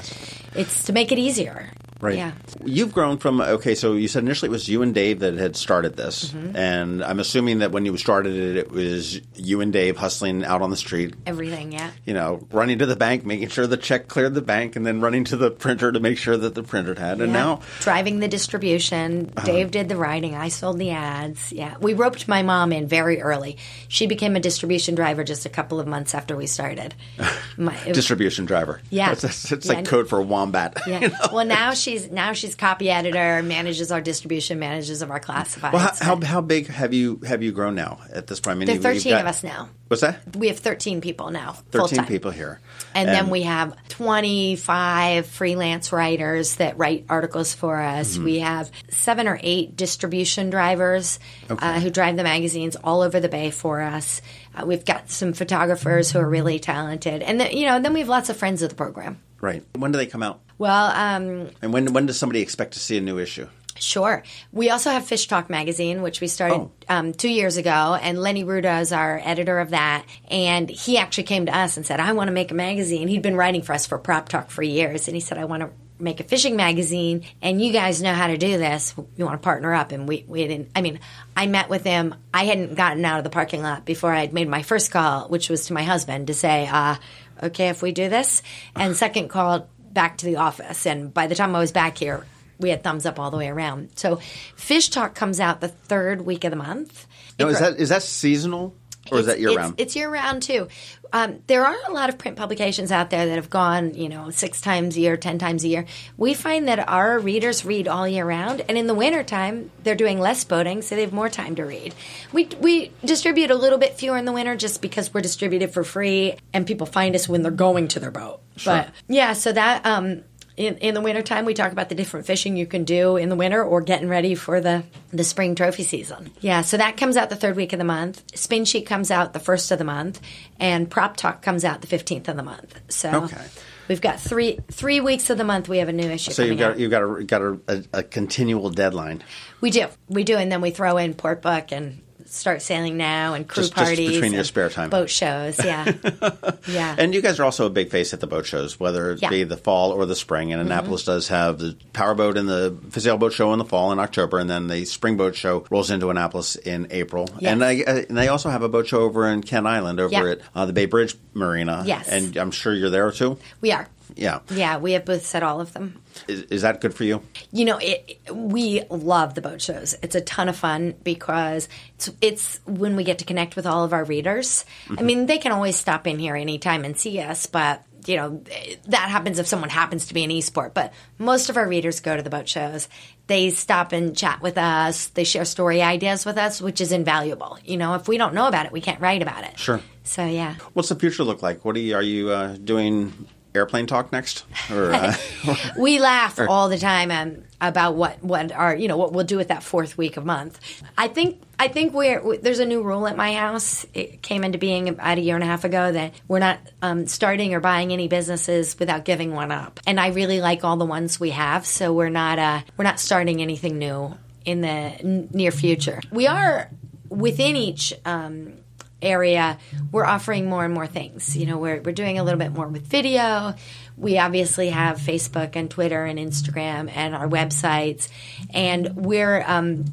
it's 0.53 0.83
to 0.83 0.93
make 0.93 1.11
it 1.11 1.17
easier. 1.17 1.71
Right. 2.01 2.17
Yeah. 2.17 2.33
You've 2.65 2.91
grown 2.93 3.17
from 3.17 3.39
okay. 3.39 3.73
So 3.73 3.93
you 3.93 4.07
said 4.09 4.23
initially 4.23 4.49
it 4.49 4.51
was 4.51 4.67
you 4.67 4.81
and 4.81 4.93
Dave 4.93 5.19
that 5.19 5.35
had 5.35 5.55
started 5.55 5.95
this, 5.95 6.31
Mm-hmm. 6.31 6.55
and 6.55 7.03
I'm 7.03 7.19
assuming 7.19 7.59
that 7.59 7.71
when 7.71 7.85
you 7.85 7.95
started 7.97 8.33
it, 8.35 8.57
it 8.57 8.71
was 8.71 9.21
you 9.35 9.61
and 9.61 9.71
Dave 9.71 9.95
hustling 9.97 10.43
out 10.43 10.61
on 10.61 10.69
the 10.71 10.75
street. 10.77 11.13
Everything, 11.25 11.71
yeah. 11.71 11.91
You 12.05 12.13
know, 12.13 12.45
running 12.51 12.79
to 12.79 12.85
the 12.85 12.95
bank, 12.97 13.25
making 13.25 13.47
sure 13.47 13.65
the 13.65 13.77
check 13.77 14.07
cleared 14.09 14.33
the 14.33 14.41
bank, 14.41 14.75
and 14.75 14.85
then 14.85 14.99
running 14.99 15.23
to 15.25 15.37
the 15.37 15.49
printer 15.51 15.91
to 15.91 15.99
make 15.99 16.17
sure 16.17 16.35
that 16.35 16.53
the 16.53 16.63
printer 16.63 16.95
had. 16.99 17.21
And 17.21 17.31
Yeah. 17.31 17.39
now, 17.43 17.53
Uh-huh. 17.53 17.63
driving 17.81 18.19
the 18.19 18.27
distribution. 18.27 19.31
Dave 19.45 19.71
did 19.71 19.87
the 19.89 19.95
writing. 19.95 20.35
I 20.35 20.49
sold 20.49 20.79
the 20.79 20.91
ads. 20.91 21.51
Yeah, 21.53 21.75
we 21.79 21.93
roped 21.93 22.27
my 22.27 22.41
mom 22.43 22.73
in 22.73 22.87
very 22.87 23.21
early. 23.21 23.57
She 23.87 24.05
became 24.05 24.35
a 24.35 24.39
distribution 24.39 24.95
driver 24.95 25.23
just 25.23 25.45
a 25.45 25.49
couple 25.49 25.79
of 25.79 25.87
months 25.87 26.13
after 26.13 26.35
we 26.35 26.45
started. 26.47 26.93
My, 27.57 27.73
distribution 27.93 28.45
driver. 28.45 28.81
Yeah. 28.89 29.11
it's, 29.13 29.51
it's, 29.51 29.65
Yeah. 29.65 29.73
like 29.75 29.85
code 29.85 30.09
for 30.09 30.21
wombat. 30.21 30.77
yeah. 30.87 30.99
you 31.01 31.07
know? 31.09 31.15
Well, 31.31 31.45
now 31.45 31.73
she's 31.95 32.11
now 32.11 32.33
she's 32.33 32.55
copy 32.55 32.89
editor, 32.89 33.41
manages 33.43 33.91
our 33.91 34.01
distribution, 34.01 34.59
manages 34.59 35.01
of 35.01 35.11
our 35.11 35.19
classifieds. 35.19 35.73
Well, 35.73 35.81
how, 35.81 36.15
how, 36.15 36.21
how 36.21 36.41
big 36.41 36.67
have 36.67 36.93
you 36.93 37.19
have 37.27 37.43
you 37.43 37.51
grown 37.51 37.75
now 37.75 37.99
at 38.11 38.27
this 38.27 38.39
point? 38.39 38.55
I 38.55 38.59
mean, 38.59 38.67
there 38.67 38.91
are 38.91 38.95
13 38.95 39.11
got- 39.11 39.21
of 39.21 39.27
us 39.27 39.43
now. 39.43 39.69
What's 39.87 40.01
that? 40.01 40.35
We 40.35 40.47
have 40.47 40.57
13 40.57 40.99
people 40.99 41.29
now. 41.29 41.51
13 41.51 41.71
full-time. 41.71 42.05
people 42.07 42.31
here. 42.31 42.59
And, 42.95 43.07
then 43.07 43.29
we 43.29 43.43
have 43.43 43.75
25 43.89 45.27
freelance 45.27 45.91
writers 45.91 46.55
that 46.55 46.79
write 46.79 47.05
articles 47.07 47.53
for 47.53 47.79
us. 47.79 48.15
Mm-hmm. 48.15 48.23
We 48.23 48.39
have 48.39 48.71
seven 48.89 49.27
or 49.27 49.39
eight 49.43 49.75
distribution 49.75 50.49
drivers 50.49 51.19
uh, 51.51 51.79
who 51.79 51.91
drive 51.91 52.17
the 52.17 52.23
magazines 52.23 52.75
all 52.75 53.01
over 53.03 53.19
the 53.19 53.29
bay 53.29 53.51
for 53.51 53.79
us. 53.79 54.23
Uh, 54.55 54.65
we've 54.65 54.85
got 54.85 55.11
some 55.11 55.33
photographers 55.33 56.11
who 56.11 56.17
are 56.17 56.27
really 56.27 56.57
talented. 56.57 57.21
And, 57.21 57.39
then, 57.39 57.55
you 57.55 57.67
know, 57.67 57.79
then 57.79 57.93
we 57.93 57.99
have 57.99 58.09
lots 58.09 58.31
of 58.31 58.37
friends 58.37 58.63
of 58.63 58.69
the 58.69 58.75
program. 58.75 59.19
Right. 59.45 59.63
When 59.77 59.91
do 59.91 59.97
they 59.97 60.07
come 60.07 60.23
out? 60.23 60.39
Well, 60.57 60.87
um, 60.87 61.49
And 61.61 61.71
when 61.71 61.93
when 61.93 62.07
does 62.07 62.17
somebody 62.17 62.41
expect 62.41 62.73
to 62.73 62.79
see 62.79 62.97
a 62.97 63.01
new 63.01 63.19
issue? 63.19 63.47
Sure. 63.77 64.23
We 64.51 64.69
also 64.71 64.89
have 64.89 65.05
Fish 65.05 65.27
Talk 65.27 65.49
magazine, 65.49 66.01
which 66.01 66.19
we 66.21 66.27
started 66.27 66.55
Oh. 66.55 66.71
um, 66.89 67.13
two 67.13 67.29
years 67.29 67.57
ago, 67.57 67.95
and 68.01 68.17
Lenny 68.19 68.43
Rudow 68.43 68.81
is 68.81 68.91
our 68.91 69.21
editor 69.23 69.59
of 69.59 69.69
that. 69.71 70.05
And 70.31 70.67
he 70.69 70.97
actually 70.97 71.25
came 71.25 71.45
to 71.45 71.55
us 71.55 71.77
and 71.77 71.85
said, 71.85 71.99
"I 71.99 72.13
want 72.13 72.29
to 72.29 72.33
make 72.33 72.49
a 72.51 72.55
magazine." 72.55 73.07
He'd 73.07 73.21
been 73.21 73.35
writing 73.35 73.61
for 73.61 73.73
us 73.73 73.85
for 73.85 73.97
Prop 73.99 74.29
Talk 74.29 74.49
for 74.49 74.63
years, 74.63 75.07
and 75.07 75.13
he 75.15 75.21
said, 75.21 75.37
"I 75.37 75.45
want 75.45 75.61
to." 75.61 75.69
Make 75.97 76.19
a 76.19 76.25
fishing 76.25 76.57
magazine, 76.57 77.23
and 77.41 77.61
you 77.61 77.71
guys 77.71 78.01
know 78.01 78.11
how 78.13 78.27
to 78.27 78.35
do 78.37 78.57
this. 78.57 78.93
You 79.15 79.23
want 79.23 79.41
to 79.41 79.45
partner 79.45 79.73
up, 79.73 79.93
and 79.93 80.09
we 80.09 80.25
we 80.27 80.45
didn't. 80.45 80.67
I 80.75 80.81
mean, 80.81 80.99
I 81.37 81.47
met 81.47 81.69
with 81.69 81.85
him. 81.85 82.13
I 82.33 82.43
hadn't 82.43 82.75
gotten 82.75 83.05
out 83.05 83.19
of 83.19 83.23
the 83.23 83.29
parking 83.29 83.61
lot 83.63 83.85
before 83.85 84.11
I'd 84.11 84.33
made 84.33 84.49
my 84.49 84.61
first 84.61 84.91
call, 84.91 85.29
which 85.29 85.47
was 85.49 85.67
to 85.67 85.73
my 85.73 85.83
husband 85.83 86.27
to 86.27 86.33
say, 86.33 86.67
uh, 86.69 86.95
"Okay, 87.41 87.69
if 87.69 87.81
we 87.81 87.91
do 87.91 88.09
this," 88.09 88.41
and 88.75 88.95
second 88.95 89.29
call 89.29 89.67
back 89.79 90.17
to 90.17 90.25
the 90.25 90.37
office. 90.37 90.85
And 90.85 91.13
by 91.13 91.27
the 91.27 91.35
time 91.35 91.55
I 91.55 91.59
was 91.59 91.71
back 91.71 91.97
here, 91.97 92.25
we 92.59 92.69
had 92.69 92.83
thumbs 92.83 93.05
up 93.05 93.19
all 93.19 93.31
the 93.31 93.37
way 93.37 93.49
around. 93.49 93.89
So, 93.95 94.19
Fish 94.55 94.89
Talk 94.89 95.15
comes 95.15 95.39
out 95.39 95.61
the 95.61 95.67
third 95.67 96.21
week 96.25 96.43
of 96.43 96.51
the 96.51 96.57
month. 96.57 97.07
No, 97.39 97.47
is 97.47 97.59
that 97.59 97.77
is 97.79 97.89
that 97.89 98.03
seasonal 98.03 98.75
or 99.11 99.19
is 99.19 99.27
it's- 99.27 99.35
that 99.35 99.39
year 99.39 99.49
it's, 99.49 99.57
round? 99.57 99.75
It's 99.77 99.95
year 99.95 100.09
round 100.09 100.41
too. 100.43 100.67
Um, 101.15 101.39
there 101.47 101.65
are 101.65 101.77
a 101.87 101.93
lot 101.93 102.09
of 102.09 102.17
print 102.17 102.35
publications 102.35 102.91
out 102.91 103.09
there 103.09 103.25
that 103.27 103.35
have 103.35 103.49
gone, 103.49 103.93
you 103.93 104.09
know, 104.09 104.31
six 104.31 104.59
times 104.59 104.97
a 104.97 104.99
year, 104.99 105.15
ten 105.15 105.39
times 105.39 105.63
a 105.63 105.69
year. 105.69 105.85
We 106.17 106.33
find 106.33 106.67
that 106.67 106.89
our 106.89 107.17
readers 107.19 107.63
read 107.63 107.87
all 107.87 108.05
year 108.05 108.25
round, 108.25 108.65
and 108.67 108.77
in 108.77 108.85
the 108.85 108.93
wintertime, 108.93 109.71
they're 109.81 109.95
doing 109.95 110.19
less 110.19 110.43
boating, 110.43 110.81
so 110.81 110.93
they 110.93 111.01
have 111.03 111.13
more 111.13 111.29
time 111.29 111.55
to 111.55 111.63
read. 111.63 111.95
We 112.33 112.49
we 112.59 112.91
distribute 113.05 113.49
a 113.49 113.55
little 113.55 113.79
bit 113.79 113.93
fewer 113.93 114.17
in 114.17 114.25
the 114.25 114.33
winter 114.33 114.57
just 114.57 114.81
because 114.81 115.13
we're 115.13 115.21
distributed 115.21 115.71
for 115.71 115.85
free, 115.85 116.35
and 116.51 116.67
people 116.67 116.85
find 116.85 117.15
us 117.15 117.29
when 117.29 117.43
they're 117.43 117.51
going 117.51 117.87
to 117.89 118.01
their 118.01 118.11
boat. 118.11 118.41
But 118.65 118.89
yeah, 119.07 119.31
so 119.31 119.53
that. 119.53 119.85
Um, 119.85 120.25
in, 120.57 120.77
in 120.77 120.93
the 120.93 121.01
wintertime, 121.01 121.45
we 121.45 121.53
talk 121.53 121.71
about 121.71 121.89
the 121.89 121.95
different 121.95 122.25
fishing 122.25 122.55
you 122.55 122.65
can 122.65 122.83
do 122.85 123.17
in 123.17 123.29
the 123.29 123.35
winter 123.35 123.63
or 123.63 123.81
getting 123.81 124.07
ready 124.07 124.35
for 124.35 124.61
the, 124.61 124.83
the 125.11 125.23
spring 125.23 125.55
trophy 125.55 125.83
season. 125.83 126.31
Yeah, 126.39 126.61
so 126.61 126.77
that 126.77 126.97
comes 126.97 127.17
out 127.17 127.29
the 127.29 127.35
third 127.35 127.55
week 127.55 127.73
of 127.73 127.79
the 127.79 127.85
month. 127.85 128.23
Spin 128.37 128.65
Sheet 128.65 128.85
comes 128.85 129.11
out 129.11 129.33
the 129.33 129.39
first 129.39 129.69
of 129.71 129.77
the 129.79 129.83
month, 129.83 130.21
and 130.59 130.89
Prop 130.89 131.17
Talk 131.17 131.41
comes 131.41 131.65
out 131.65 131.81
the 131.81 131.87
15th 131.87 132.27
of 132.29 132.37
the 132.37 132.43
month. 132.43 132.79
So 132.89 133.23
Okay. 133.25 133.43
we've 133.87 134.01
got 134.01 134.19
three 134.19 134.59
three 134.71 134.99
weeks 135.01 135.29
of 135.29 135.37
the 135.37 135.43
month 135.43 135.67
we 135.69 135.77
have 135.77 135.89
a 135.89 135.93
new 135.93 136.09
issue 136.09 136.31
so 136.31 136.43
coming 136.43 136.51
you've 136.51 136.59
got 136.59 136.71
out. 136.71 136.79
you've 136.79 136.91
got 136.91 137.01
a 137.03 137.23
got 137.23 137.41
a, 137.41 137.59
a, 137.93 137.99
a 137.99 138.03
continual 138.03 138.69
deadline. 138.69 139.23
We 139.61 139.71
do. 139.71 139.87
We 140.09 140.23
do, 140.23 140.37
and 140.37 140.51
then 140.51 140.61
we 140.61 140.71
throw 140.71 140.97
in 140.97 141.13
Port 141.15 141.41
Book 141.41 141.71
and 141.71 142.01
start 142.25 142.61
sailing 142.61 142.97
now 142.97 143.33
and 143.33 143.47
crew 143.47 143.63
Just- 143.63 143.73
just 143.75 143.85
parties. 143.85 144.11
between 144.11 144.33
your 144.33 144.43
spare 144.43 144.69
time. 144.69 144.89
Boat 144.89 145.09
shows, 145.09 145.57
yeah. 145.63 145.91
yeah. 146.67 146.95
And 146.97 147.13
you 147.13 147.21
guys 147.21 147.39
are 147.39 147.43
also 147.43 147.65
a 147.65 147.69
big 147.69 147.89
face 147.89 148.13
at 148.13 148.19
the 148.19 148.27
boat 148.27 148.45
shows, 148.45 148.79
whether 148.79 149.11
it 149.11 149.21
Yeah. 149.21 149.27
Mm-hmm. 149.29 149.35
be 149.35 149.43
the 149.45 149.57
fall 149.57 149.91
or 149.91 150.05
the 150.05 150.15
spring. 150.15 150.51
And 150.51 150.61
Annapolis 150.61 151.03
does 151.05 151.27
have 151.29 151.59
the 151.59 151.75
powerboat 151.93 152.37
and 152.37 152.49
the 152.49 152.75
for 152.89 152.99
sale 152.99 153.17
boat 153.17 153.33
show 153.33 153.53
in 153.53 153.59
the 153.59 153.65
fall 153.65 153.91
in 153.91 153.99
October, 153.99 154.39
and 154.39 154.49
then 154.49 154.67
the 154.67 154.85
spring 154.85 155.17
boat 155.17 155.35
show 155.35 155.65
rolls 155.69 155.91
into 155.91 156.09
Annapolis 156.09 156.55
in 156.55 156.87
April. 156.91 157.27
Yes. 157.39 157.51
And, 157.53 157.63
I, 157.63 157.71
and 157.73 158.17
they 158.17 158.27
also 158.27 158.49
have 158.49 158.63
a 158.63 158.69
boat 158.69 158.87
show 158.87 159.01
over 159.01 159.27
in 159.29 159.41
Kent 159.41 159.67
Island, 159.67 159.99
over 159.99 160.11
Yeah. 160.11 160.31
at 160.31 160.39
uh, 160.55 160.65
the 160.65 160.73
Bay 160.73 160.85
Bridge 160.85 161.15
Marina. 161.33 161.83
Yes. 161.85 162.07
and 162.09 162.35
I'm 162.37 162.51
sure 162.51 162.73
you're 162.73 162.89
there 162.89 163.11
too. 163.11 163.37
we 163.61 163.71
are. 163.71 163.87
Yeah, 164.15 164.39
Yeah, 164.49 164.77
we 164.77 164.93
have 164.93 165.05
booths 165.05 165.35
at 165.35 165.43
all 165.43 165.59
of 165.59 165.73
them. 165.73 166.01
is, 166.27 166.43
is 166.43 166.61
that 166.61 166.81
good 166.81 166.93
for 166.93 167.03
you? 167.03 167.21
You 167.51 167.65
know, 167.65 167.77
it, 167.81 168.19
we 168.31 168.83
love 168.89 169.35
the 169.35 169.41
boat 169.41 169.61
shows. 169.61 169.95
It's 170.01 170.15
a 170.15 170.21
ton 170.21 170.49
of 170.49 170.55
fun 170.55 170.95
because 171.03 171.67
it's, 171.95 172.09
it's 172.21 172.59
when 172.65 172.95
we 172.95 173.03
get 173.03 173.19
to 173.19 173.25
connect 173.25 173.55
with 173.55 173.65
all 173.65 173.83
of 173.83 173.93
our 173.93 174.05
readers. 174.05 174.65
I 174.97 175.01
mean, 175.01 175.25
they 175.25 175.37
can 175.37 175.51
always 175.51 175.75
stop 175.75 176.07
in 176.07 176.17
here 176.19 176.35
anytime 176.35 176.85
and 176.85 176.97
see 176.97 177.19
us, 177.19 177.45
but 177.45 177.83
you 178.07 178.17
know 178.17 178.43
that 178.87 179.09
happens 179.09 179.39
if 179.39 179.47
someone 179.47 179.69
happens 179.69 180.07
to 180.07 180.13
be 180.13 180.23
an 180.23 180.31
Eastport. 180.31 180.73
But 180.73 180.93
most 181.17 181.49
of 181.49 181.57
our 181.57 181.67
readers 181.67 181.99
go 181.99 182.15
to 182.15 182.21
the 182.21 182.29
boat 182.29 182.47
shows. 182.47 182.87
They 183.27 183.49
stop 183.49 183.91
and 183.91 184.15
chat 184.15 184.41
with 184.41 184.57
us. 184.57 185.07
They 185.07 185.23
share 185.23 185.45
story 185.45 185.81
ideas 185.81 186.25
with 186.25 186.37
us, 186.37 186.61
which 186.61 186.81
is 186.81 186.91
invaluable. 186.91 187.57
You 187.65 187.77
know, 187.77 187.95
if 187.95 188.07
we 188.07 188.17
don't 188.17 188.35
know 188.35 188.47
about 188.47 188.67
it, 188.67 188.71
we 188.71 188.81
can't 188.81 189.01
write 189.01 189.21
about 189.21 189.43
it. 189.43 189.57
Sure. 189.57 189.81
So 190.03 190.25
yeah. 190.25 190.55
What's 190.73 190.89
the 190.89 190.95
future 190.95 191.23
look 191.23 191.41
like? 191.41 191.65
What 191.65 191.75
are 191.75 191.79
you, 191.79 191.95
are 191.95 192.03
you 192.03 192.29
uh, 192.29 192.57
doing? 192.57 193.27
Airplane 193.55 193.87
talk 193.87 194.11
next, 194.11 194.45
or 194.71 194.93
uh, 194.93 195.13
we 195.77 195.99
laugh 195.99 196.39
all 196.39 196.69
the 196.69 196.77
time 196.77 197.11
um, 197.11 197.43
about 197.61 197.95
what 197.95 198.23
what 198.23 198.51
our 198.51 198.75
you 198.75 198.87
know 198.87 198.97
what 198.97 199.13
we'll 199.13 199.25
do 199.25 199.37
with 199.37 199.47
that 199.47 199.63
fourth 199.63 199.97
week 199.97 200.17
of 200.17 200.25
month. 200.25 200.59
I 200.97 201.07
think 201.07 201.41
I 201.59 201.67
think 201.67 201.93
we're 201.93 202.21
we, 202.21 202.37
there's 202.37 202.59
a 202.59 202.65
new 202.65 202.83
rule 202.83 203.07
at 203.07 203.15
my 203.15 203.33
house. 203.33 203.85
It 203.93 204.21
came 204.21 204.43
into 204.43 204.57
being 204.57 204.89
about 204.89 205.17
a 205.17 205.21
year 205.21 205.35
and 205.35 205.43
a 205.43 205.47
half 205.47 205.63
ago 205.63 205.91
that 205.91 206.13
we're 206.27 206.39
not 206.39 206.59
um, 206.81 207.07
starting 207.07 207.53
or 207.53 207.59
buying 207.59 207.91
any 207.91 208.07
businesses 208.07 208.77
without 208.77 209.05
giving 209.05 209.33
one 209.33 209.51
up. 209.51 209.79
And 209.87 209.99
I 209.99 210.09
really 210.09 210.41
like 210.41 210.63
all 210.63 210.77
the 210.77 210.85
ones 210.85 211.19
we 211.19 211.31
have, 211.31 211.65
so 211.65 211.93
we're 211.93 212.09
not 212.09 212.39
uh, 212.39 212.61
we're 212.77 212.83
not 212.83 212.99
starting 212.99 213.41
anything 213.41 213.79
new 213.79 214.17
in 214.45 214.61
the 214.61 214.67
n- 214.67 215.29
near 215.31 215.51
future. 215.51 216.01
We 216.11 216.27
are 216.27 216.69
within 217.09 217.55
each. 217.55 217.93
Um, 218.05 218.53
area, 219.01 219.57
we're 219.91 220.05
offering 220.05 220.49
more 220.49 220.65
and 220.65 220.73
more 220.73 220.87
things. 220.87 221.35
You 221.35 221.45
know, 221.45 221.57
we're, 221.57 221.81
we're 221.81 221.91
doing 221.91 222.19
a 222.19 222.23
little 222.23 222.39
bit 222.39 222.51
more 222.51 222.67
with 222.67 222.87
video. 222.87 223.55
We 223.97 224.17
obviously 224.17 224.69
have 224.69 224.97
Facebook 224.97 225.55
and 225.55 225.69
Twitter 225.69 226.05
and 226.05 226.19
Instagram 226.19 226.91
and 226.93 227.13
our 227.15 227.27
websites. 227.27 228.09
And 228.53 228.95
we're, 228.95 229.43
um, 229.47 229.85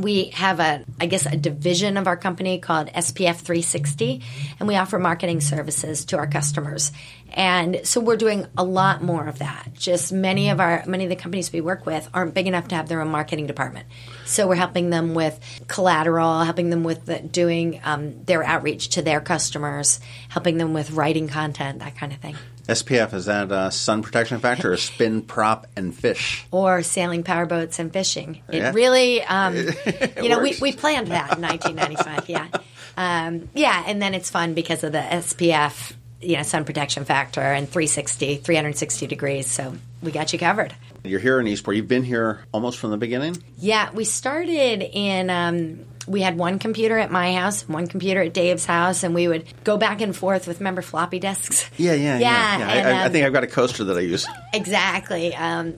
we 0.00 0.30
have 0.30 0.60
a, 0.60 0.84
I 1.00 1.06
guess, 1.06 1.26
a 1.26 1.36
division 1.36 1.96
of 1.96 2.06
our 2.06 2.16
company 2.16 2.58
called 2.58 2.88
SPF 2.88 3.36
360, 3.36 4.22
and 4.58 4.68
we 4.68 4.76
offer 4.76 4.98
marketing 4.98 5.40
services 5.40 6.04
to 6.06 6.16
our 6.16 6.26
customers. 6.26 6.92
And 7.32 7.80
so 7.84 8.00
we're 8.00 8.16
doing 8.16 8.46
a 8.58 8.64
lot 8.64 9.02
more 9.02 9.26
of 9.26 9.38
that. 9.38 9.70
Just 9.74 10.12
many 10.12 10.50
of 10.50 10.58
our 10.60 10.82
many 10.86 11.04
of 11.04 11.10
the 11.10 11.16
companies 11.16 11.52
we 11.52 11.60
work 11.60 11.86
with 11.86 12.08
aren't 12.12 12.34
big 12.34 12.46
enough 12.46 12.68
to 12.68 12.74
have 12.74 12.88
their 12.88 13.00
own 13.00 13.08
marketing 13.08 13.46
department. 13.46 13.86
So 14.26 14.48
we're 14.48 14.56
helping 14.56 14.90
them 14.90 15.14
with 15.14 15.38
collateral, 15.68 16.40
helping 16.40 16.70
them 16.70 16.82
with 16.82 17.06
the, 17.06 17.20
doing 17.20 17.80
um, 17.84 18.24
their 18.24 18.42
outreach 18.42 18.90
to 18.90 19.02
their 19.02 19.20
customers, 19.20 20.00
helping 20.28 20.58
them 20.58 20.72
with 20.72 20.90
writing 20.92 21.28
content, 21.28 21.80
that 21.80 21.96
kind 21.96 22.12
of 22.12 22.18
thing. 22.18 22.36
SPF 22.70 23.12
is 23.14 23.26
that 23.26 23.50
uh, 23.52 23.70
sun 23.70 24.02
protection 24.02 24.38
factor, 24.40 24.72
or 24.72 24.76
spin, 24.76 25.22
prop, 25.22 25.66
and 25.76 25.94
fish? 25.94 26.44
or 26.50 26.82
sailing 26.82 27.22
powerboats 27.22 27.78
and 27.78 27.92
fishing. 27.92 28.42
It 28.48 28.56
Yeah. 28.58 28.72
really, 28.74 29.22
um, 29.22 29.56
you 30.22 30.28
know, 30.28 30.38
we, 30.40 30.56
we 30.60 30.72
planned 30.72 31.08
that 31.08 31.36
in 31.36 31.42
1995. 31.42 32.28
Yeah, 32.28 32.48
um, 32.96 33.48
yeah, 33.54 33.82
and 33.86 34.00
then 34.00 34.14
it's 34.14 34.30
fun 34.30 34.54
because 34.54 34.84
of 34.84 34.92
the 34.92 34.98
SPF, 34.98 35.92
you 36.20 36.36
know, 36.36 36.42
sun 36.42 36.64
protection 36.64 37.04
factor 37.04 37.40
and 37.40 37.68
360, 37.68 38.36
360 38.36 39.06
degrees. 39.06 39.46
So 39.46 39.74
we 40.02 40.12
got 40.12 40.32
you 40.32 40.38
covered. 40.38 40.74
You're 41.04 41.20
here 41.20 41.40
in 41.40 41.46
Eastport. 41.46 41.76
You've 41.76 41.88
been 41.88 42.04
here 42.04 42.44
almost 42.52 42.78
from 42.78 42.90
the 42.90 42.96
beginning. 42.98 43.42
Yeah, 43.58 43.90
we 43.92 44.04
started 44.04 44.82
in. 44.82 45.30
Um, 45.30 45.86
we 46.06 46.20
had 46.22 46.36
one 46.36 46.58
computer 46.58 46.98
at 46.98 47.10
my 47.10 47.34
house, 47.34 47.66
one 47.68 47.86
computer 47.86 48.22
at 48.22 48.34
Dave's 48.34 48.66
house, 48.66 49.02
and 49.02 49.14
we 49.14 49.28
would 49.28 49.44
go 49.64 49.76
back 49.76 50.00
and 50.00 50.14
forth 50.14 50.46
with 50.46 50.58
remember 50.58 50.82
floppy 50.82 51.18
disks. 51.18 51.70
Yeah, 51.76 51.92
yeah, 51.92 52.18
yeah. 52.18 52.58
Yeah, 52.58 52.68
I, 52.68 52.74
and, 52.74 52.88
I, 52.88 53.02
I 53.02 53.06
um, 53.06 53.12
think 53.12 53.26
I've 53.26 53.32
got 53.32 53.44
a 53.44 53.48
coaster 53.48 53.84
that 53.84 53.96
I 53.96 54.00
use. 54.00 54.26
Exactly. 54.52 55.34
Um, 55.34 55.74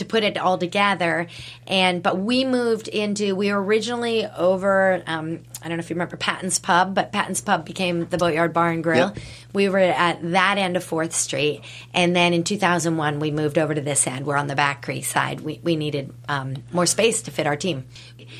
to 0.00 0.04
put 0.04 0.24
it 0.24 0.36
all 0.36 0.58
together, 0.58 1.28
and 1.66 2.02
but 2.02 2.18
we 2.18 2.44
moved 2.44 2.88
into. 2.88 3.36
We 3.36 3.52
were 3.52 3.62
originally 3.62 4.26
over. 4.26 5.02
Um, 5.06 5.40
I 5.62 5.68
don't 5.68 5.78
know 5.78 5.82
if 5.82 5.90
you 5.90 5.94
remember 5.94 6.16
Patton's 6.16 6.58
Pub, 6.58 6.94
but 6.94 7.12
Patton's 7.12 7.40
Pub 7.40 7.64
became 7.64 8.06
the 8.06 8.18
Boatyard 8.18 8.52
Bar 8.52 8.70
and 8.70 8.82
Grill. 8.82 9.12
Yep. 9.14 9.18
We 9.52 9.68
were 9.68 9.78
at 9.78 10.18
that 10.32 10.58
end 10.58 10.76
of 10.76 10.84
Fourth 10.84 11.14
Street, 11.14 11.62
and 11.94 12.14
then 12.16 12.32
in 12.32 12.44
2001 12.44 13.20
we 13.20 13.30
moved 13.30 13.58
over 13.58 13.74
to 13.74 13.80
this 13.80 14.06
end. 14.06 14.26
We're 14.26 14.36
on 14.36 14.48
the 14.48 14.56
Back 14.56 14.82
Creek 14.82 15.04
side. 15.04 15.40
We 15.40 15.60
we 15.62 15.76
needed 15.76 16.12
um, 16.28 16.56
more 16.72 16.86
space 16.86 17.22
to 17.22 17.30
fit 17.30 17.46
our 17.46 17.56
team, 17.56 17.86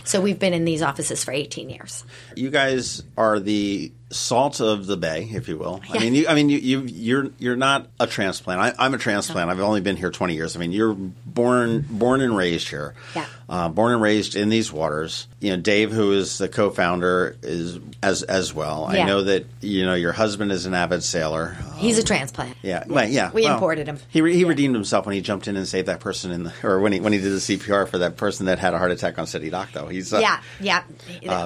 so 0.04 0.20
we've 0.20 0.38
been 0.38 0.54
in 0.54 0.64
these 0.64 0.82
offices 0.82 1.22
for 1.22 1.32
18 1.32 1.70
years. 1.70 2.04
You 2.36 2.50
guys 2.50 3.02
are 3.16 3.38
the 3.38 3.92
salt 4.10 4.60
of 4.60 4.86
the 4.86 4.96
bay, 4.96 5.28
if 5.32 5.48
you 5.48 5.56
will. 5.56 5.80
I 5.90 5.98
mean, 5.98 6.14
you, 6.14 6.26
I 6.28 6.34
mean, 6.34 6.48
you, 6.48 6.58
you, 6.58 6.80
you're 6.82 7.30
you're 7.38 7.56
not 7.56 7.88
a 7.98 8.06
transplant. 8.06 8.60
I, 8.60 8.84
I'm 8.84 8.92
a 8.94 8.98
transplant. 8.98 9.50
I've 9.50 9.60
only 9.60 9.80
been 9.80 9.96
here 9.96 10.10
20 10.10 10.34
years. 10.34 10.56
I 10.56 10.58
mean, 10.58 10.72
you're 10.72 10.94
born 10.94 11.86
born 11.88 12.20
and 12.20 12.36
raised 12.36 12.68
here. 12.68 12.94
Yeah. 13.14 13.26
Uh, 13.48 13.68
born 13.68 13.92
and 13.92 14.02
raised 14.02 14.36
in 14.36 14.48
these 14.48 14.72
waters. 14.72 15.26
You 15.40 15.50
know, 15.50 15.62
Dave, 15.62 15.92
who 15.92 16.12
is 16.12 16.38
the 16.38 16.48
co-founder, 16.48 17.36
is 17.42 17.78
as 18.02 18.22
as 18.22 18.52
well. 18.52 18.90
Yeah. 18.92 19.02
I 19.02 19.06
know 19.06 19.22
that 19.24 19.46
you 19.60 19.86
know 19.86 19.94
your 19.94 20.12
husband 20.12 20.52
is 20.52 20.66
an 20.66 20.74
avid 20.74 21.02
sailor. 21.02 21.56
He's 21.76 21.98
a 21.98 22.04
transplant. 22.04 22.56
Yeah, 22.62 22.84
well, 22.86 23.08
yeah. 23.08 23.30
We 23.32 23.44
well, 23.44 23.54
imported 23.54 23.86
him. 23.86 23.98
He, 24.08 24.20
re- 24.20 24.36
he 24.36 24.44
redeemed 24.44 24.74
himself 24.74 25.06
when 25.06 25.14
he 25.14 25.20
jumped 25.20 25.48
in 25.48 25.56
and 25.56 25.66
saved 25.66 25.88
that 25.88 26.00
person 26.00 26.30
in 26.30 26.44
the, 26.44 26.52
or 26.62 26.80
when 26.80 26.92
he 26.92 27.00
when 27.00 27.12
he 27.12 27.20
did 27.20 27.32
the 27.32 27.36
CPR 27.36 27.88
for 27.88 27.98
that 27.98 28.16
person 28.16 28.46
that 28.46 28.58
had 28.58 28.74
a 28.74 28.78
heart 28.78 28.90
attack 28.90 29.18
on 29.18 29.26
City 29.26 29.50
Dock. 29.50 29.72
Though 29.72 29.88
he's 29.88 30.12
uh, 30.12 30.18
Yeah, 30.18 30.40
yeah. 30.60 30.84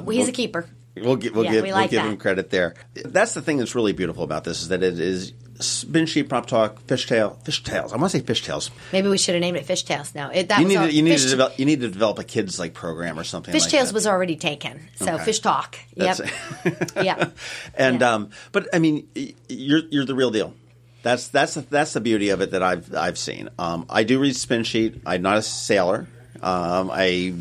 well, 0.00 0.16
he's 0.16 0.28
a 0.28 0.32
keeper. 0.32 0.66
We'll, 0.96 1.16
gi- 1.16 1.30
we'll 1.30 1.44
Yeah, 1.44 1.50
give 1.52 1.62
we 1.64 1.72
we'll 1.72 1.82
give 1.88 2.02
that. 2.02 2.08
him 2.08 2.16
credit 2.16 2.50
there. 2.50 2.74
That's 2.94 3.34
the 3.34 3.42
thing 3.42 3.56
that's 3.58 3.74
really 3.74 3.92
beautiful 3.92 4.22
about 4.24 4.44
this 4.44 4.62
is 4.62 4.68
that 4.68 4.82
it 4.82 4.98
is 5.00 5.32
spin 5.60 6.04
sheet 6.06 6.28
prop 6.28 6.46
talk 6.46 6.80
fishtail 6.86 7.36
fishtails. 7.44 7.92
I 7.92 7.96
want 7.96 8.10
to 8.12 8.18
say 8.18 8.24
fishtails. 8.24 8.70
Maybe 8.92 9.08
we 9.08 9.18
should 9.18 9.34
have 9.34 9.40
named 9.40 9.56
it 9.56 9.66
Fishtails. 9.66 10.14
No, 10.14 10.28
it, 10.30 10.48
that 10.48 10.60
You 10.60 10.66
need 10.68 10.76
all, 10.76 10.86
to, 10.86 10.92
you 10.92 11.02
need 11.02 11.18
to 11.18 11.28
develop 11.28 11.58
you 11.58 11.64
need 11.66 11.80
to 11.80 11.88
develop 11.88 12.18
a 12.18 12.24
kids 12.24 12.58
like 12.58 12.74
program 12.74 13.18
or 13.18 13.24
something. 13.24 13.54
Fishtails 13.54 13.86
that. 13.86 13.94
was 13.94 14.06
already 14.06 14.36
taken. 14.36 14.80
So 14.96 15.14
Okay. 15.14 15.24
fish 15.24 15.40
talk. 15.40 15.76
Yep. 15.94 16.18
Yep. 16.96 17.36
and 17.76 18.00
Yeah. 18.00 18.14
um, 18.14 18.30
but 18.52 18.68
I 18.72 18.78
mean, 18.78 19.08
you're 19.48 19.82
you're 19.90 20.04
the 20.04 20.14
real 20.14 20.30
deal. 20.30 20.54
That's 21.02 21.28
that's 21.28 21.54
the, 21.54 21.60
that's 21.62 21.92
the 21.92 22.00
beauty 22.00 22.30
of 22.30 22.40
it 22.40 22.52
that 22.52 22.62
I've 22.62 22.94
I've 22.94 23.18
seen. 23.18 23.48
Um, 23.58 23.86
I 23.90 24.04
do 24.04 24.18
read 24.20 24.34
spin 24.36 24.62
sheet. 24.64 25.02
I'm 25.06 25.22
not 25.22 25.36
a 25.38 25.42
sailor. 25.42 26.06
Um, 26.42 26.90
I 26.92 27.34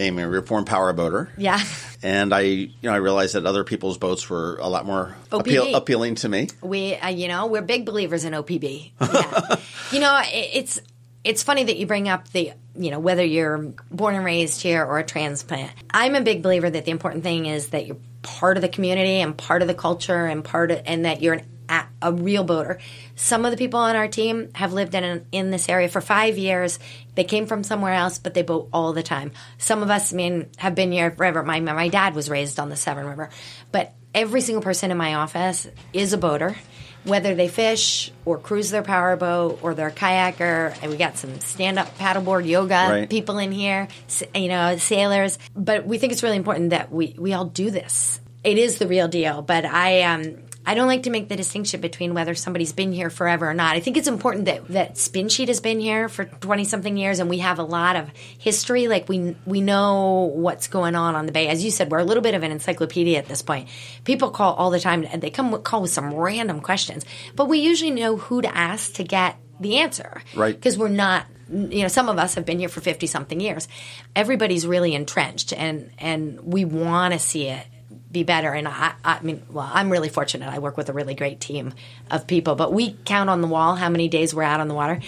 am 0.00 0.18
a 0.18 0.28
reformed 0.28 0.66
power 0.66 0.92
boater. 0.92 1.30
Yeah. 1.36 1.62
And 2.02 2.34
I, 2.34 2.40
you 2.40 2.70
know, 2.82 2.92
I 2.92 2.96
realized 2.96 3.34
that 3.34 3.46
other 3.46 3.64
people's 3.64 3.98
boats 3.98 4.28
were 4.28 4.56
a 4.58 4.68
lot 4.68 4.86
more 4.86 5.16
appeal, 5.30 5.74
appealing 5.74 6.16
to 6.16 6.28
me. 6.28 6.48
We, 6.62 6.94
uh, 6.94 7.08
you 7.08 7.28
know, 7.28 7.46
we're 7.46 7.62
big 7.62 7.84
believers 7.84 8.24
in 8.24 8.32
OPB. 8.32 8.92
Yeah. 9.00 9.56
you 9.92 10.00
know, 10.00 10.20
it, 10.24 10.50
it's 10.54 10.80
it's 11.22 11.42
funny 11.42 11.64
that 11.64 11.76
you 11.76 11.86
bring 11.86 12.08
up 12.08 12.28
the, 12.30 12.52
you 12.74 12.90
know, 12.90 12.98
whether 12.98 13.24
you're 13.24 13.58
born 13.90 14.14
and 14.14 14.24
raised 14.24 14.62
here 14.62 14.84
or 14.84 14.98
a 14.98 15.04
transplant. 15.04 15.70
I'm 15.90 16.14
a 16.14 16.22
big 16.22 16.42
believer 16.42 16.70
that 16.70 16.84
the 16.86 16.90
important 16.90 17.24
thing 17.24 17.46
is 17.46 17.68
that 17.68 17.86
you're 17.86 17.98
part 18.22 18.56
of 18.56 18.62
the 18.62 18.68
community 18.68 19.20
and 19.20 19.36
part 19.36 19.62
of 19.62 19.68
the 19.68 19.74
culture 19.74 20.26
and 20.26 20.42
part 20.42 20.70
of, 20.70 20.80
and 20.86 21.04
that 21.04 21.20
you're 21.20 21.34
an, 21.34 21.46
a, 21.70 21.86
a 22.02 22.12
real 22.12 22.44
boater. 22.44 22.78
Some 23.14 23.44
of 23.44 23.50
the 23.50 23.56
people 23.56 23.80
on 23.80 23.96
our 23.96 24.08
team 24.08 24.50
have 24.54 24.72
lived 24.72 24.94
in 24.94 25.04
an, 25.04 25.26
in 25.32 25.50
this 25.50 25.68
area 25.68 25.88
for 25.88 26.00
five 26.00 26.36
years. 26.36 26.78
They 27.14 27.24
came 27.24 27.46
from 27.46 27.62
somewhere 27.64 27.94
else, 27.94 28.18
but 28.18 28.34
they 28.34 28.42
boat 28.42 28.68
all 28.72 28.92
the 28.92 29.02
time. 29.02 29.32
Some 29.58 29.82
of 29.82 29.90
us, 29.90 30.12
I 30.12 30.16
mean, 30.16 30.48
have 30.56 30.74
been 30.74 30.92
here 30.92 31.10
forever. 31.10 31.42
My 31.42 31.60
my 31.60 31.88
dad 31.88 32.14
was 32.14 32.28
raised 32.28 32.58
on 32.58 32.68
the 32.68 32.76
Severn 32.76 33.06
River, 33.06 33.30
but 33.72 33.94
every 34.14 34.40
single 34.40 34.62
person 34.62 34.90
in 34.90 34.96
my 34.96 35.14
office 35.14 35.68
is 35.92 36.12
a 36.12 36.18
boater 36.18 36.56
whether 37.04 37.34
they 37.34 37.48
fish 37.48 38.12
or 38.24 38.38
cruise 38.38 38.70
their 38.70 38.82
powerboat 38.82 39.60
or 39.62 39.74
they're 39.74 39.88
a 39.88 39.92
kayaker. 39.92 40.76
And 40.82 40.90
we 40.90 40.96
got 40.96 41.16
some 41.16 41.40
stand 41.40 41.78
up 41.78 41.96
paddleboard 41.98 42.46
yoga 42.46 42.74
Right. 42.90 43.10
people 43.10 43.38
in 43.38 43.52
here, 43.52 43.88
you 44.34 44.48
know, 44.48 44.76
sailors. 44.76 45.38
But 45.54 45.86
we 45.86 45.98
think 45.98 46.12
it's 46.12 46.22
really 46.22 46.36
important 46.36 46.70
that 46.70 46.92
we, 46.92 47.14
we 47.18 47.32
all 47.32 47.46
do 47.46 47.70
this. 47.70 48.20
It 48.44 48.58
is 48.58 48.78
the 48.78 48.86
real 48.86 49.08
deal. 49.08 49.42
But 49.42 49.64
I, 49.64 50.02
um, 50.02 50.36
I 50.66 50.74
don't 50.74 50.86
like 50.86 51.04
to 51.04 51.10
make 51.10 51.28
the 51.28 51.36
distinction 51.36 51.80
between 51.80 52.12
whether 52.12 52.34
somebody's 52.34 52.72
been 52.72 52.92
here 52.92 53.08
forever 53.08 53.48
or 53.48 53.54
not. 53.54 53.76
I 53.76 53.80
think 53.80 53.96
it's 53.96 54.08
important 54.08 54.44
that 54.44 54.68
that 54.68 54.98
Spin 54.98 55.28
Sheet 55.28 55.48
has 55.48 55.60
been 55.60 55.80
here 55.80 56.08
for 56.08 56.26
twenty 56.26 56.64
something 56.64 56.96
years, 56.96 57.18
and 57.18 57.30
we 57.30 57.38
have 57.38 57.58
a 57.58 57.62
lot 57.62 57.96
of 57.96 58.10
history. 58.38 58.86
Like 58.86 59.08
we 59.08 59.36
we 59.46 59.60
know 59.62 60.30
what's 60.34 60.68
going 60.68 60.94
on 60.94 61.14
on 61.14 61.26
the 61.26 61.32
bay. 61.32 61.48
As 61.48 61.64
you 61.64 61.70
said, 61.70 61.90
we're 61.90 61.98
a 61.98 62.04
little 62.04 62.22
bit 62.22 62.34
of 62.34 62.42
an 62.42 62.52
encyclopedia 62.52 63.18
at 63.18 63.26
this 63.26 63.42
point. 63.42 63.68
People 64.04 64.30
call 64.30 64.54
all 64.54 64.70
the 64.70 64.80
time, 64.80 65.06
and 65.10 65.22
they 65.22 65.30
come 65.30 65.60
call 65.62 65.82
with 65.82 65.90
some 65.90 66.14
random 66.14 66.60
questions, 66.60 67.04
but 67.34 67.46
we 67.48 67.58
usually 67.60 67.90
know 67.90 68.16
who 68.18 68.42
to 68.42 68.56
ask 68.56 68.94
to 68.94 69.04
get 69.04 69.36
the 69.60 69.78
answer, 69.78 70.22
Right. 70.34 70.54
Because 70.54 70.76
we're 70.76 70.88
not. 70.88 71.26
You 71.52 71.82
know, 71.82 71.88
some 71.88 72.08
of 72.08 72.16
us 72.16 72.36
have 72.36 72.46
been 72.46 72.60
here 72.60 72.68
for 72.68 72.80
fifty 72.80 73.08
something 73.08 73.40
years. 73.40 73.66
Everybody's 74.14 74.66
really 74.66 74.94
entrenched, 74.94 75.52
and 75.52 75.90
and 75.98 76.40
we 76.40 76.64
want 76.64 77.12
to 77.12 77.18
see 77.18 77.48
it 77.48 77.66
be 78.10 78.22
better. 78.22 78.52
And 78.52 78.68
I, 78.68 78.94
I 79.04 79.20
mean, 79.22 79.42
well, 79.50 79.68
I'm 79.72 79.90
really 79.90 80.08
fortunate. 80.08 80.48
I 80.48 80.58
work 80.58 80.76
with 80.76 80.88
a 80.88 80.92
really 80.92 81.14
great 81.14 81.40
team 81.40 81.74
of 82.10 82.26
people, 82.26 82.54
but 82.54 82.72
we 82.72 82.96
count 83.04 83.30
on 83.30 83.40
the 83.40 83.48
wall 83.48 83.76
how 83.76 83.88
many 83.88 84.08
days 84.08 84.34
we're 84.34 84.42
out 84.42 84.60
on 84.60 84.68
the 84.68 84.74
water. 84.74 85.00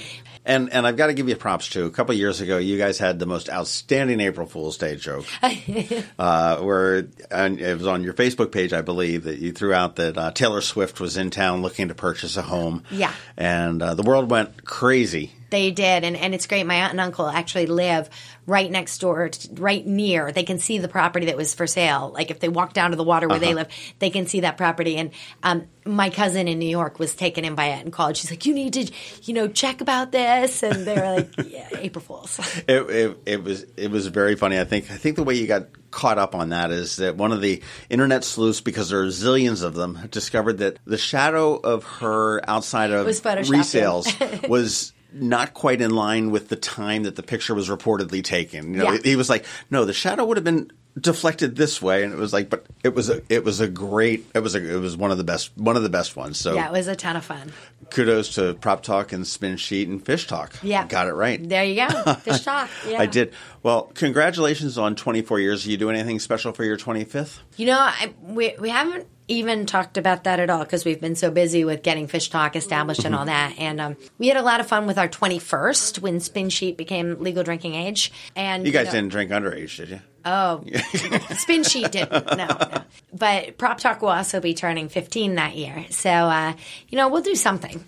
And 0.45 0.73
and 0.73 0.85
I've 0.89 0.97
got 0.97 1.07
to 1.07 1.15
give 1.15 1.29
you 1.29 1.37
props 1.37 1.69
too. 1.69 1.85
A 1.87 1.91
couple 1.91 2.13
of 2.15 2.19
years 2.19 2.41
ago, 2.41 2.59
you 2.59 2.77
guys 2.77 2.99
had 2.99 3.21
the 3.21 3.27
most 3.27 3.49
outstanding 3.49 4.19
April 4.19 4.45
Fool's 4.45 4.77
Day 4.77 4.97
joke, 4.97 5.25
uh, 6.19 6.57
where 6.57 7.07
and 7.31 7.61
it 7.61 7.79
was 7.79 7.87
on 7.87 8.03
your 8.03 8.13
Facebook 8.13 8.51
page, 8.51 8.73
I 8.73 8.81
believe, 8.81 9.23
that 9.23 9.39
you 9.39 9.53
threw 9.53 9.73
out 9.73 9.97
that 9.97 10.19
uh, 10.19 10.33
Taylor 10.33 10.61
Swift 10.61 10.99
was 10.99 11.17
in 11.17 11.31
town 11.31 11.63
looking 11.63 11.89
to 11.89 11.95
purchase 11.95 12.37
a 12.37 12.43
home. 12.43 12.83
Yeah. 12.91 13.13
and 13.37 13.81
uh, 13.81 13.95
the 13.95 14.03
world 14.03 14.31
went 14.31 14.65
crazy. 14.65 15.31
They 15.53 15.71
did, 15.71 16.03
and, 16.03 16.17
and 16.17 16.35
it's 16.35 16.47
great. 16.47 16.65
My 16.65 16.77
aunt 16.77 16.93
and 16.93 17.01
uncle 17.01 17.29
actually 17.29 17.67
live 17.67 18.09
right 18.47 18.71
next 18.71 18.97
door, 18.99 19.31
right 19.53 19.87
near. 19.87 20.33
They 20.33 20.45
can 20.45 20.59
see 20.59 20.79
the 20.79 20.89
property 20.89 21.27
that 21.27 21.37
was 21.37 21.53
for 21.53 21.67
sale. 21.67 22.11
Like 22.15 22.31
if 22.31 22.41
they 22.41 22.49
walk 22.49 22.73
down 22.73 22.93
to 22.93 22.97
the 22.97 23.05
water 23.05 23.29
where 23.29 23.39
they 23.39 23.53
live, 23.53 23.69
they 23.99 24.09
can 24.09 24.27
see 24.27 24.41
that 24.41 24.57
property. 24.57 24.97
And 24.97 25.11
um, 25.43 25.69
my 25.85 26.09
cousin 26.09 26.49
in 26.49 26.59
New 26.59 26.71
York 26.71 26.99
was 26.99 27.15
taken 27.15 27.45
in 27.45 27.55
by 27.55 27.67
it 27.67 27.85
and 27.85 27.93
called. 27.93 28.17
She's 28.17 28.31
like, 28.31 28.47
"You 28.47 28.55
need 28.55 28.73
to, 28.73 28.91
you 29.25 29.35
know, 29.35 29.47
check 29.47 29.83
about 29.83 30.11
this." 30.11 30.63
And 30.63 30.87
they 30.87 30.95
were 30.95 31.17
like, 31.17 31.31
"Yeah, 31.47 31.69
April 31.77 32.03
Fools." 32.03 32.41
It, 32.67 32.89
it, 32.89 33.19
it 33.27 33.45
was 33.45 33.67
it 33.77 33.91
was 33.91 34.07
very 34.07 34.37
funny. 34.37 34.59
I 34.59 34.65
think 34.65 34.91
I 34.91 34.97
think 34.97 35.17
the 35.17 35.23
way 35.23 35.35
you 35.35 35.47
got 35.47 35.67
caught 35.91 36.17
up 36.17 36.35
on 36.35 36.49
that 36.49 36.71
is 36.71 36.97
that 36.97 37.17
one 37.17 37.31
of 37.31 37.43
the 37.43 37.63
internet 37.91 38.25
sleuths, 38.25 38.63
because 38.63 38.89
there 38.89 39.03
are 39.03 39.09
zillions 39.09 39.63
of 39.63 39.75
them, 39.75 39.99
discovered 40.11 40.59
that 40.59 40.79
the 40.87 40.97
shadow 40.97 41.57
of 41.57 41.85
her 41.85 42.41
outside 42.49 42.91
of 42.91 43.05
Was 43.05 43.21
resales 43.21 44.49
was 44.49 44.95
not 45.15 45.55
quite 45.55 45.81
in 45.81 45.91
line 45.91 46.31
with 46.31 46.49
the 46.49 46.57
time 46.57 47.03
that 47.05 47.17
the 47.17 47.23
picture 47.23 47.55
was 47.55 47.69
reportedly 47.69 48.23
taken. 48.25 48.73
You 48.75 48.79
know, 48.81 48.93
Yeah. 48.93 48.99
he 49.05 49.17
was 49.17 49.29
like, 49.31 49.45
"No, 49.71 49.85
the 49.85 49.93
shadow 49.93 50.25
would 50.25 50.37
have 50.37 50.45
been." 50.45 50.71
deflected 51.01 51.57
this 51.57 51.81
way 51.81 52.05
and 52.05 52.13
it 52.13 52.19
was 52.19 52.35
like 52.35 52.51
but 52.51 52.67
it 52.85 52.95
was 52.95 53.09
a 53.09 53.23
it 53.31 53.43
was 53.45 53.61
a 53.61 53.67
great 53.67 54.27
it 54.35 54.41
was 54.41 54.55
a 54.55 54.75
it 54.75 54.79
was 54.79 54.95
one 54.95 55.11
of 55.11 55.17
the 55.17 55.25
best 55.25 55.51
one 55.57 55.75
of 55.75 55.83
the 55.83 55.89
best 55.89 56.17
ones 56.17 56.39
so 56.39 56.53
Yeah, 56.55 56.67
it 56.69 56.73
was 56.73 56.87
a 56.87 56.95
ton 56.95 57.17
of 57.17 57.25
fun. 57.25 57.51
kudos 57.89 58.35
to 58.35 58.53
prop 58.61 58.83
talk 58.83 59.11
and 59.11 59.27
spin 59.27 59.57
sheet 59.57 59.89
and 59.89 60.05
fish 60.05 60.27
talk 60.27 60.53
Yeah, 60.63 60.87
got 60.87 61.07
it 61.09 61.15
right 61.15 61.41
There 61.49 61.65
you 61.65 61.77
go, 61.77 62.13
fish 62.21 62.41
talk. 62.43 62.69
Yeah. 62.87 63.01
I 63.01 63.07
did. 63.07 63.33
Well, 63.63 63.85
congratulations 63.95 64.77
on 64.77 64.95
24 64.95 65.41
years. 65.41 65.67
You 65.67 65.79
do 65.79 65.89
anything 65.89 66.21
special 66.21 66.53
for 66.53 66.63
your 66.63 66.77
25th? 66.77 67.39
You 67.57 67.67
know, 67.69 67.79
I, 67.79 68.13
we 68.21 68.55
we 68.61 68.69
haven't 68.69 69.07
even 69.29 69.67
talked 69.67 69.97
about 69.97 70.25
that 70.25 70.41
at 70.41 70.51
all 70.51 70.61
because 70.65 70.85
we've 70.85 71.01
been 71.01 71.15
so 71.15 71.31
busy 71.31 71.65
with 71.65 71.83
getting 71.83 72.07
Fish 72.07 72.29
Talk 72.29 72.57
established 72.57 73.05
and 73.05 73.15
all 73.15 73.25
that. 73.27 73.55
And 73.59 73.81
um, 73.81 73.97
we 74.19 74.29
had 74.29 74.37
a 74.37 74.43
lot 74.43 74.61
of 74.61 74.67
fun 74.67 74.87
with 74.87 74.99
our 74.99 75.09
21st 75.09 76.01
when 76.01 76.21
Spin 76.21 76.49
Sheet 76.51 76.77
became 76.77 77.21
legal 77.21 77.43
drinking 77.43 77.75
age. 77.75 78.13
And 78.37 78.67
You 78.67 78.73
guys 78.73 78.87
know- 78.87 78.93
didn't 78.93 79.11
drink 79.11 79.31
underage, 79.31 79.77
did 79.77 79.89
you? 79.91 80.01
Oh, 80.25 80.65
Spin 81.37 81.65
Sheet 81.65 81.91
didn't. 81.91 82.27
No, 82.37 82.47
no. 82.47 82.83
But 83.13 83.59
Prop 83.59 83.79
Talk 83.79 84.03
will 84.03 84.11
also 84.11 84.41
be 84.41 84.55
turning 84.55 84.89
15 84.89 85.35
that 85.35 85.57
year. 85.57 85.85
So, 85.91 86.11
uh, 86.11 86.53
you 86.89 86.97
know, 86.97 87.09
we'll 87.09 87.23
do 87.23 87.35
something. 87.35 87.83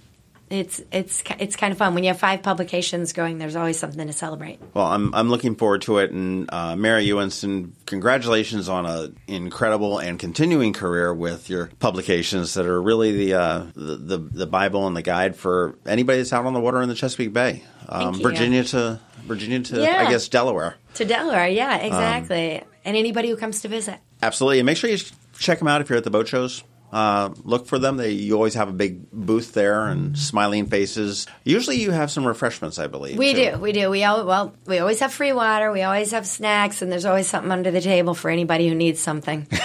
It's 0.55 0.81
it's 0.93 1.25
it's 1.41 1.57
kind 1.57 1.73
of 1.73 1.79
fun 1.79 1.95
when 1.95 2.05
you 2.05 2.09
have 2.09 2.19
five 2.19 2.43
publications 2.43 3.13
going. 3.13 3.39
There's 3.39 3.57
always 3.57 3.79
something 3.79 4.07
to 4.07 4.13
celebrate. 4.13 4.61
Well, 4.73 4.87
I'm 4.87 5.13
I'm 5.15 5.29
looking 5.29 5.57
forward 5.57 5.83
to 5.83 5.99
it. 5.99 6.13
And 6.13 6.49
uh, 6.53 6.77
Mary 6.77 7.07
Ewenson, 7.07 7.73
congratulations 7.87 8.69
on 8.69 8.87
an 8.87 9.17
incredible 9.27 9.99
and 9.99 10.19
continuing 10.19 10.73
career 10.73 11.13
with 11.13 11.51
your 11.51 11.71
publications 11.81 12.55
that 12.55 12.67
are 12.67 12.81
really 12.81 13.13
the 13.13 13.35
uh, 13.35 13.67
the, 13.75 13.97
the 13.97 14.19
the 14.19 14.47
Bible 14.47 14.87
and 14.87 14.97
the 14.97 15.03
guide 15.03 15.35
for 15.35 15.77
anybody 15.87 16.19
that's 16.19 16.33
out 16.33 16.47
on 16.47 16.55
the 16.55 16.61
water 16.61 16.81
in 16.83 16.89
the 16.89 16.95
Chesapeake 16.95 17.33
Bay, 17.33 17.65
um. 17.89 18.15
Virginia 18.21 18.63
to 18.65 19.01
Virginia 19.25 19.61
to 19.61 19.81
Yeah. 19.81 20.05
I 20.07 20.11
guess 20.11 20.29
Delaware. 20.29 20.77
To 20.95 21.05
Delaware, 21.05 21.49
yeah, 21.49 21.79
exactly. 21.79 22.63
and 22.85 22.97
anybody 22.97 23.29
who 23.29 23.37
comes 23.37 23.63
to 23.63 23.69
visit. 23.69 23.99
Absolutely, 24.23 24.61
and 24.61 24.67
make 24.67 24.77
sure 24.77 24.89
you 24.89 24.99
check 25.39 25.59
them 25.59 25.67
out 25.67 25.81
if 25.81 25.89
you're 25.89 25.99
at 25.99 26.05
the 26.05 26.11
boat 26.11 26.29
shows. 26.29 26.63
Uh, 26.95 27.35
look 27.43 27.67
for 27.67 27.79
them. 27.81 27.97
They 27.97 28.13
you 28.13 28.35
always 28.35 28.55
have 28.55 28.69
a 28.69 28.73
big 28.73 29.11
booth 29.11 29.53
there 29.53 29.87
and 29.87 30.17
smiling 30.17 30.67
faces. 30.67 31.27
Usually, 31.43 31.77
you 31.77 31.91
have 31.91 32.09
some 32.09 32.25
refreshments, 32.25 32.79
I 32.79 32.87
believe. 32.87 33.19
We 33.19 33.35
too. 33.35 33.51
do, 33.51 33.59
we 33.59 33.73
do. 33.73 33.91
We 33.91 34.05
all 34.05 34.25
well, 34.25 34.55
we 34.67 34.79
always 34.79 35.01
have 35.01 35.13
free 35.13 35.33
water. 35.33 35.73
We 35.73 35.83
always 35.83 36.13
have 36.13 36.25
snacks, 36.25 36.83
and 36.83 36.93
there's 36.93 37.05
always 37.05 37.27
something 37.27 37.51
under 37.51 37.73
the 37.73 37.81
table 37.81 38.15
for 38.15 38.31
anybody 38.31 38.69
who 38.69 38.75
needs 38.75 39.01
something. 39.01 39.47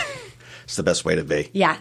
It's 0.64 0.76
the 0.76 0.84
best 0.84 1.04
way 1.04 1.16
to 1.16 1.24
be. 1.24 1.50
yeah. 1.52 1.78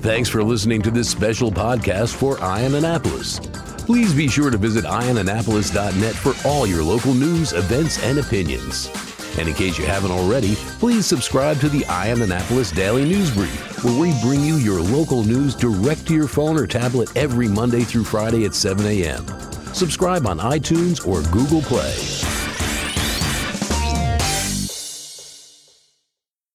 Thanks 0.00 0.28
for 0.28 0.44
listening 0.44 0.80
to 0.82 0.92
this 0.92 1.10
special 1.10 1.50
podcast 1.50 2.14
for 2.14 2.40
Eye 2.40 2.64
on 2.64 2.76
Annapolis. 2.76 3.40
Please 3.78 4.14
be 4.14 4.28
sure 4.28 4.48
to 4.48 4.56
visit 4.56 4.84
eyeonannapolis.net 4.84 6.14
for 6.14 6.34
all 6.48 6.68
your 6.68 6.84
local 6.84 7.14
news, 7.14 7.52
events, 7.52 8.00
and 8.04 8.18
opinions. 8.18 8.88
And 9.40 9.48
in 9.48 9.54
case 9.54 9.78
you 9.78 9.86
haven't 9.86 10.10
already, 10.10 10.54
please 10.80 11.06
subscribe 11.06 11.60
to 11.60 11.70
the 11.70 11.82
Eye 11.86 12.12
on 12.12 12.20
Annapolis 12.20 12.70
Daily 12.70 13.06
News 13.06 13.30
Brief, 13.30 13.82
where 13.82 13.98
we 13.98 14.12
bring 14.20 14.44
you 14.44 14.56
your 14.56 14.82
local 14.82 15.24
news 15.24 15.54
direct 15.54 16.06
to 16.08 16.14
your 16.14 16.28
phone 16.28 16.58
or 16.58 16.66
tablet 16.66 17.08
every 17.16 17.48
Monday 17.48 17.80
through 17.80 18.04
Friday 18.04 18.44
at 18.44 18.54
7 18.54 18.84
a.m. 18.84 19.24
Subscribe 19.72 20.26
on 20.26 20.40
iTunes 20.40 21.06
or 21.06 21.22
Google 21.32 21.62
Play. 21.62 22.29